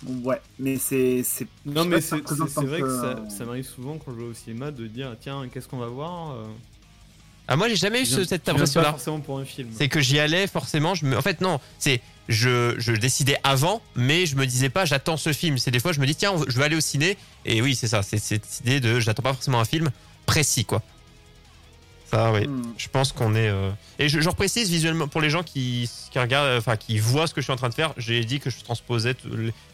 Ouais, 0.06 0.40
mais 0.58 0.78
c'est. 0.78 1.22
Non, 1.66 1.84
mais 1.84 2.00
c'est 2.00 2.16
vrai 2.16 2.80
que 2.80 3.00
ça, 3.00 3.22
ça 3.28 3.44
m'arrive 3.44 3.66
souvent 3.66 3.98
quand 3.98 4.12
je 4.12 4.20
vais 4.20 4.30
au 4.30 4.34
cinéma 4.34 4.70
de 4.70 4.86
dire 4.86 5.14
Tiens, 5.20 5.46
qu'est-ce 5.52 5.68
qu'on 5.68 5.78
va 5.78 5.88
voir 5.88 6.32
euh 6.32 6.44
ah 7.52 7.56
moi 7.56 7.68
j'ai 7.68 7.74
jamais 7.74 8.02
eu 8.02 8.06
cette 8.06 8.48
impression-là. 8.48 8.94
C'est 9.72 9.88
que 9.88 10.00
j'y 10.00 10.20
allais 10.20 10.46
forcément. 10.46 10.94
Je 10.94 11.04
me... 11.04 11.18
En 11.18 11.20
fait 11.20 11.40
non, 11.40 11.58
c'est 11.80 12.00
je, 12.28 12.76
je 12.78 12.92
décidais 12.92 13.36
avant, 13.42 13.82
mais 13.96 14.24
je 14.24 14.36
me 14.36 14.46
disais 14.46 14.68
pas 14.68 14.84
j'attends 14.84 15.16
ce 15.16 15.32
film. 15.32 15.58
C'est 15.58 15.72
des 15.72 15.80
fois 15.80 15.90
je 15.90 15.98
me 15.98 16.06
dis 16.06 16.14
tiens 16.14 16.32
je 16.46 16.56
vais 16.56 16.64
aller 16.64 16.76
au 16.76 16.80
ciné 16.80 17.18
et 17.44 17.60
oui 17.60 17.74
c'est 17.74 17.88
ça, 17.88 18.04
c'est 18.04 18.18
cette 18.18 18.60
idée 18.60 18.78
de 18.78 19.00
j'attends 19.00 19.24
pas 19.24 19.32
forcément 19.32 19.58
un 19.58 19.64
film 19.64 19.90
précis 20.26 20.64
quoi. 20.64 20.80
Ça, 22.10 22.32
oui. 22.32 22.48
Hmm. 22.48 22.62
Je 22.76 22.88
pense 22.88 23.12
qu'on 23.12 23.36
est. 23.36 23.48
Euh, 23.48 23.70
et 24.00 24.08
je, 24.08 24.20
je, 24.20 24.28
reprécise 24.28 24.68
visuellement 24.68 25.06
pour 25.06 25.20
les 25.20 25.30
gens 25.30 25.44
qui, 25.44 25.88
qui 26.10 26.18
regardent, 26.18 26.58
enfin 26.58 26.76
qui 26.76 26.98
voient 26.98 27.28
ce 27.28 27.34
que 27.34 27.40
je 27.40 27.44
suis 27.44 27.52
en 27.52 27.56
train 27.56 27.68
de 27.68 27.74
faire. 27.74 27.94
J'ai 27.98 28.24
dit 28.24 28.40
que 28.40 28.50
je 28.50 28.58
transposais 28.64 29.14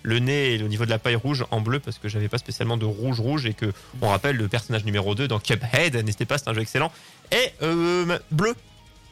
le, 0.02 0.18
nez 0.18 0.52
et 0.52 0.58
le 0.58 0.68
niveau 0.68 0.84
de 0.84 0.90
la 0.90 0.98
paille 0.98 1.14
rouge 1.14 1.46
en 1.50 1.62
bleu 1.62 1.78
parce 1.78 1.98
que 1.98 2.08
j'avais 2.08 2.28
pas 2.28 2.36
spécialement 2.36 2.76
de 2.76 2.84
rouge 2.84 3.20
rouge 3.20 3.46
et 3.46 3.54
que 3.54 3.72
on 4.02 4.08
rappelle 4.08 4.36
le 4.36 4.48
personnage 4.48 4.84
numéro 4.84 5.14
2 5.14 5.28
dans 5.28 5.40
Cuphead, 5.40 5.96
n'hésitez 5.96 6.26
pas, 6.26 6.36
c'est 6.36 6.48
un 6.48 6.54
jeu 6.54 6.60
excellent. 6.60 6.92
Et 7.32 7.52
euh, 7.62 8.18
bleu. 8.30 8.54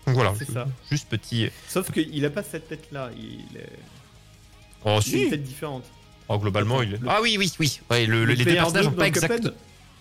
Donc 0.07 0.17
voilà. 0.17 0.35
C'est 0.39 0.51
ça. 0.51 0.67
Juste 0.91 1.09
petit. 1.09 1.49
Sauf 1.67 1.91
qu'il 1.93 2.25
a 2.27 2.31
pas 2.31 2.43
cette 2.43 2.69
tête 2.69 2.89
là. 2.93 3.09
Il 3.17 3.57
est. 3.57 3.71
Oh, 4.85 5.01
une 5.01 5.31
tête 5.31 5.43
différente. 5.43 5.85
Oh, 6.29 6.39
globalement, 6.39 6.83
il 6.83 6.95
est. 6.95 7.01
Ah 7.07 7.21
oui, 7.23 7.37
oui, 7.39 7.51
oui. 7.59 7.81
Ouais, 7.91 8.05
le, 8.05 8.27
les 8.27 8.37
deux 8.37 8.53
personnages 8.53 8.85
n'ont 8.85 8.93
pas 8.93 9.07
exactement. 9.07 9.51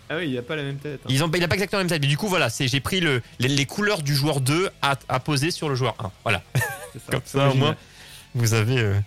Ah 0.10 0.18
oui, 0.18 0.30
il 0.30 0.38
a 0.38 0.42
pas 0.42 0.56
la 0.56 0.64
même 0.64 0.78
tête. 0.78 1.02
Hein. 1.04 1.10
Ils 1.10 1.24
ont, 1.24 1.32
il 1.34 1.44
a 1.44 1.48
pas 1.48 1.56
exactement 1.56 1.80
la 1.80 1.84
même 1.86 1.90
tête. 1.90 2.02
Mais 2.02 2.08
du 2.08 2.18
coup, 2.18 2.28
voilà, 2.28 2.50
j'ai 2.50 2.80
pris 2.80 3.00
le, 3.00 3.22
les, 3.40 3.66
couleurs 3.66 4.02
du 4.02 4.16
joueur 4.16 4.42
2 4.42 4.70
à, 4.82 4.96
à, 5.08 5.20
poser 5.20 5.52
sur 5.52 5.70
le 5.70 5.76
joueur 5.76 5.96
1. 6.00 6.12
Voilà. 6.24 6.44
Comme 7.10 7.22
ça, 7.26 7.50
au 7.50 7.56
moins, 7.56 7.76
vous 8.36 8.54
avez 8.54 8.80
euh, 8.80 9.00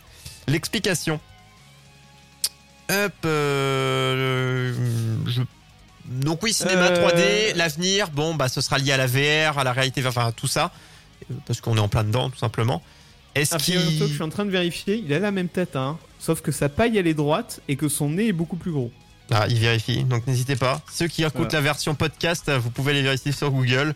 l'explication. 0.48 1.20
Hop. 2.90 3.12
Euh, 3.24 4.72
je... 5.26 5.42
Donc 6.06 6.42
oui, 6.42 6.52
cinéma 6.52 6.90
3D, 6.90 7.14
euh. 7.16 7.52
l'avenir, 7.56 8.10
bon, 8.10 8.34
bah, 8.34 8.48
ce 8.48 8.60
sera 8.60 8.78
lié 8.78 8.92
à 8.92 8.96
la 8.96 9.06
VR, 9.06 9.58
à 9.58 9.64
la 9.64 9.72
réalité, 9.72 10.04
enfin, 10.06 10.32
tout 10.32 10.46
ça. 10.46 10.72
Parce 11.46 11.60
qu'on 11.60 11.76
est 11.76 11.80
en 11.80 11.88
plein 11.88 12.04
dedans, 12.04 12.30
tout 12.30 12.38
simplement. 12.38 12.82
Est-ce 13.34 13.56
qu'il... 13.56 13.80
je 13.80 14.06
suis 14.06 14.22
en 14.22 14.28
train 14.28 14.44
de 14.44 14.50
vérifier, 14.50 15.02
il 15.04 15.12
a 15.12 15.18
la 15.18 15.30
même 15.30 15.48
tête, 15.48 15.76
hein. 15.76 15.98
Sauf 16.18 16.40
que 16.40 16.52
sa 16.52 16.68
paille, 16.68 16.96
elle 16.96 17.06
est 17.06 17.14
droite 17.14 17.60
et 17.68 17.76
que 17.76 17.88
son 17.88 18.10
nez 18.10 18.28
est 18.28 18.32
beaucoup 18.32 18.56
plus 18.56 18.72
gros. 18.72 18.90
Ah, 19.30 19.46
il 19.48 19.58
vérifie, 19.58 20.04
donc 20.04 20.26
n'hésitez 20.26 20.56
pas. 20.56 20.80
Ceux 20.92 21.08
qui 21.08 21.24
écoutent 21.24 21.52
la 21.52 21.60
version 21.60 21.94
podcast, 21.94 22.50
vous 22.50 22.70
pouvez 22.70 22.92
les 22.92 23.02
vérifier 23.02 23.32
sur 23.32 23.50
Google. 23.50 23.94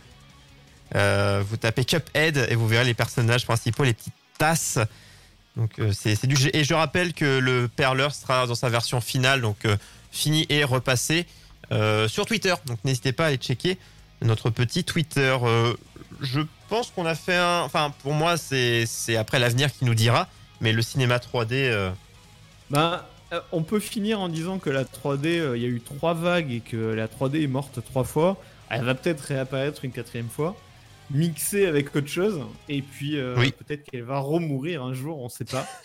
Euh, 0.97 1.43
vous 1.47 1.57
tapez 1.57 1.85
Cuphead 1.85 2.49
et 2.51 2.55
vous 2.57 2.67
verrez 2.67 2.85
les 2.85 2.95
personnages 2.95 3.45
principaux, 3.45 3.85
les 3.85 3.95
petites 3.95 4.13
tasses. 4.39 4.79
Donc 5.57 5.79
euh, 5.79 5.93
c'est 5.93 6.27
du 6.27 6.37
et 6.53 6.65
je 6.65 6.75
rappelle 6.75 7.13
que 7.13 7.39
le 7.39 7.69
perleur 7.69 8.15
sera 8.15 8.47
dans 8.47 8.55
sa 8.55 8.69
version 8.69 9.01
finale, 9.01 9.41
donc 9.41 9.65
euh, 9.65 9.77
fini 10.11 10.47
et 10.49 10.65
repassé 10.65 11.27
sur 12.09 12.27
Twitter. 12.27 12.55
Donc 12.67 12.79
n'hésitez 12.85 13.13
pas 13.13 13.25
à 13.25 13.27
aller 13.29 13.37
checker 13.37 13.79
notre 14.23 14.51
petit 14.51 14.83
Twitter. 14.83 15.37
je 16.21 16.41
pense 16.69 16.91
qu'on 16.91 17.07
a 17.07 17.15
fait 17.15 17.37
un, 17.37 17.61
enfin 17.61 17.95
pour 18.03 18.13
moi 18.13 18.37
c'est 18.37 19.17
après 19.17 19.39
l'avenir 19.39 19.73
qui 19.73 19.85
nous 19.85 19.95
dira, 19.95 20.29
mais 20.61 20.73
le 20.73 20.83
cinéma 20.83 21.19
3D. 21.19 21.93
Bah 22.71 23.09
euh, 23.33 23.41
on 23.53 23.63
peut 23.63 23.81
finir 23.81 24.21
en 24.21 24.29
disant 24.29 24.59
que 24.59 24.71
la 24.71 24.85
3D, 24.85 25.39
euh, 25.39 25.57
il 25.57 25.63
y 25.63 25.67
a 25.67 25.69
eu 25.69 25.81
trois 25.81 26.15
vagues 26.15 26.51
et 26.51 26.61
que 26.61 26.77
la 26.77 27.07
3D 27.07 27.45
est 27.45 27.47
morte 27.47 27.85
trois 27.85 28.05
fois. 28.05 28.37
Elle 28.71 28.85
va 28.85 28.95
peut-être 28.95 29.21
réapparaître 29.21 29.85
une 29.85 29.93
quatrième 29.93 30.29
fois, 30.29 30.57
mixée 31.11 31.67
avec 31.67 31.95
autre 31.95 32.09
chose, 32.09 32.41
et 32.69 32.83
puis 32.83 33.19
euh, 33.19 33.35
peut-être 33.35 33.85
qu'elle 33.85 34.05
va 34.05 34.19
remourir 34.19 34.85
un 34.85 34.95
jour, 34.95 35.19
on 35.21 35.29
sait 35.29 35.45
pas. 35.45 35.67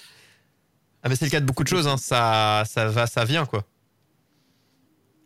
Ah 1.03 1.07
mais 1.07 1.15
c'est 1.15 1.25
le 1.25 1.29
cas 1.29 1.39
de 1.39 1.45
beaucoup 1.45 1.63
de 1.63 1.67
choses, 1.67 1.87
hein. 1.87 1.97
ça, 1.97 2.63
ça 2.65 2.87
va, 2.87 3.05
ça 3.05 3.25
vient 3.25 3.45
quoi. 3.45 3.63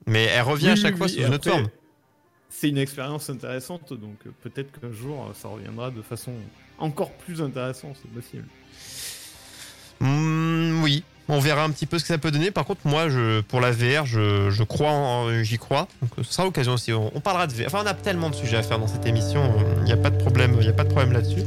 Mais 0.08 0.26
elle 0.26 0.42
revient 0.42 0.72
à 0.72 0.76
chaque 0.76 0.98
fois 0.98 1.08
sous 1.08 1.22
une 1.22 1.34
autre 1.34 1.50
forme. 1.50 1.70
C'est 2.50 2.68
une 2.68 2.78
expérience 2.78 3.30
intéressante, 3.30 3.94
donc 3.94 4.18
peut-être 4.42 4.78
qu'un 4.78 4.92
jour 4.92 5.32
ça 5.36 5.48
reviendra 5.48 5.90
de 5.90 6.02
façon 6.02 6.34
encore 6.80 7.14
plus 7.14 7.42
intéressante, 7.42 7.96
c'est 8.02 8.12
possible. 8.12 8.46
Mmh, 10.02 10.49
on 11.30 11.40
verra 11.40 11.64
un 11.64 11.70
petit 11.70 11.86
peu 11.86 11.98
ce 12.00 12.04
que 12.04 12.08
ça 12.08 12.18
peut 12.18 12.32
donner. 12.32 12.52
Par 12.52 12.66
contre, 12.66 12.82
moi, 12.86 13.08
je, 13.08 13.42
pour 13.42 13.62
la 13.62 13.72
VR, 13.72 14.06
je, 14.06 14.64
crois, 14.64 15.26
j'y 15.44 15.58
crois. 15.58 15.88
Ce 16.18 16.34
sera 16.34 16.44
l'occasion 16.44 16.74
aussi. 16.74 16.92
On, 16.92 17.20
parlera 17.22 17.48
de 17.48 17.54
VR. 17.54 17.68
Enfin, 17.68 17.82
on 17.84 17.88
a 17.88 17.94
tellement 17.94 18.30
de 18.30 18.36
sujets 18.36 18.58
à 18.58 18.64
faire 18.64 18.80
dans 18.80 18.88
cette 18.88 19.06
émission. 19.06 19.54
Il 19.78 19.84
n'y 19.84 19.94
a 19.94 19.98
pas 19.98 20.10
de 20.10 20.18
problème. 20.18 20.58
Il 20.60 20.68
a 20.68 20.74
pas 20.74 20.84
de 20.84 20.90
problème 20.90 21.14
là-dessus. 21.14 21.44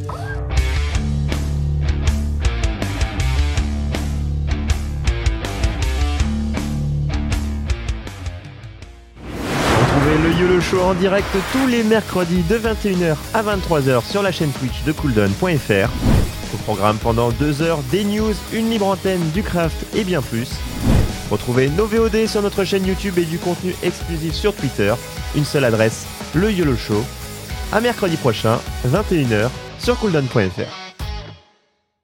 Le 10.22 10.30
YOLO 10.40 10.60
Show 10.60 10.80
en 10.80 10.94
direct 10.94 11.26
tous 11.52 11.66
les 11.66 11.82
mercredis 11.82 12.42
de 12.42 12.56
21h 12.56 13.16
à 13.34 13.42
23h 13.42 14.04
sur 14.04 14.22
la 14.22 14.30
chaîne 14.30 14.52
Twitch 14.52 14.84
de 14.84 14.92
cooldown.fr. 14.92 16.11
Au 16.54 16.58
programme 16.58 16.98
pendant 16.98 17.30
deux 17.30 17.62
heures, 17.62 17.80
des 17.90 18.04
news, 18.04 18.34
une 18.52 18.70
libre 18.70 18.86
antenne, 18.86 19.30
du 19.30 19.42
craft 19.42 19.76
et 19.96 20.04
bien 20.04 20.20
plus. 20.20 20.50
Retrouvez 21.30 21.70
nos 21.70 21.86
VOD 21.86 22.26
sur 22.26 22.42
notre 22.42 22.64
chaîne 22.64 22.86
YouTube 22.86 23.18
et 23.18 23.24
du 23.24 23.38
contenu 23.38 23.74
exclusif 23.82 24.34
sur 24.34 24.54
Twitter. 24.54 24.94
Une 25.34 25.46
seule 25.46 25.64
adresse, 25.64 26.06
le 26.34 26.52
YOLO 26.52 26.76
Show. 26.76 27.02
À 27.72 27.80
mercredi 27.80 28.16
prochain, 28.16 28.58
21h, 28.86 29.48
sur 29.78 29.98
cooldown.fr. 29.98 30.81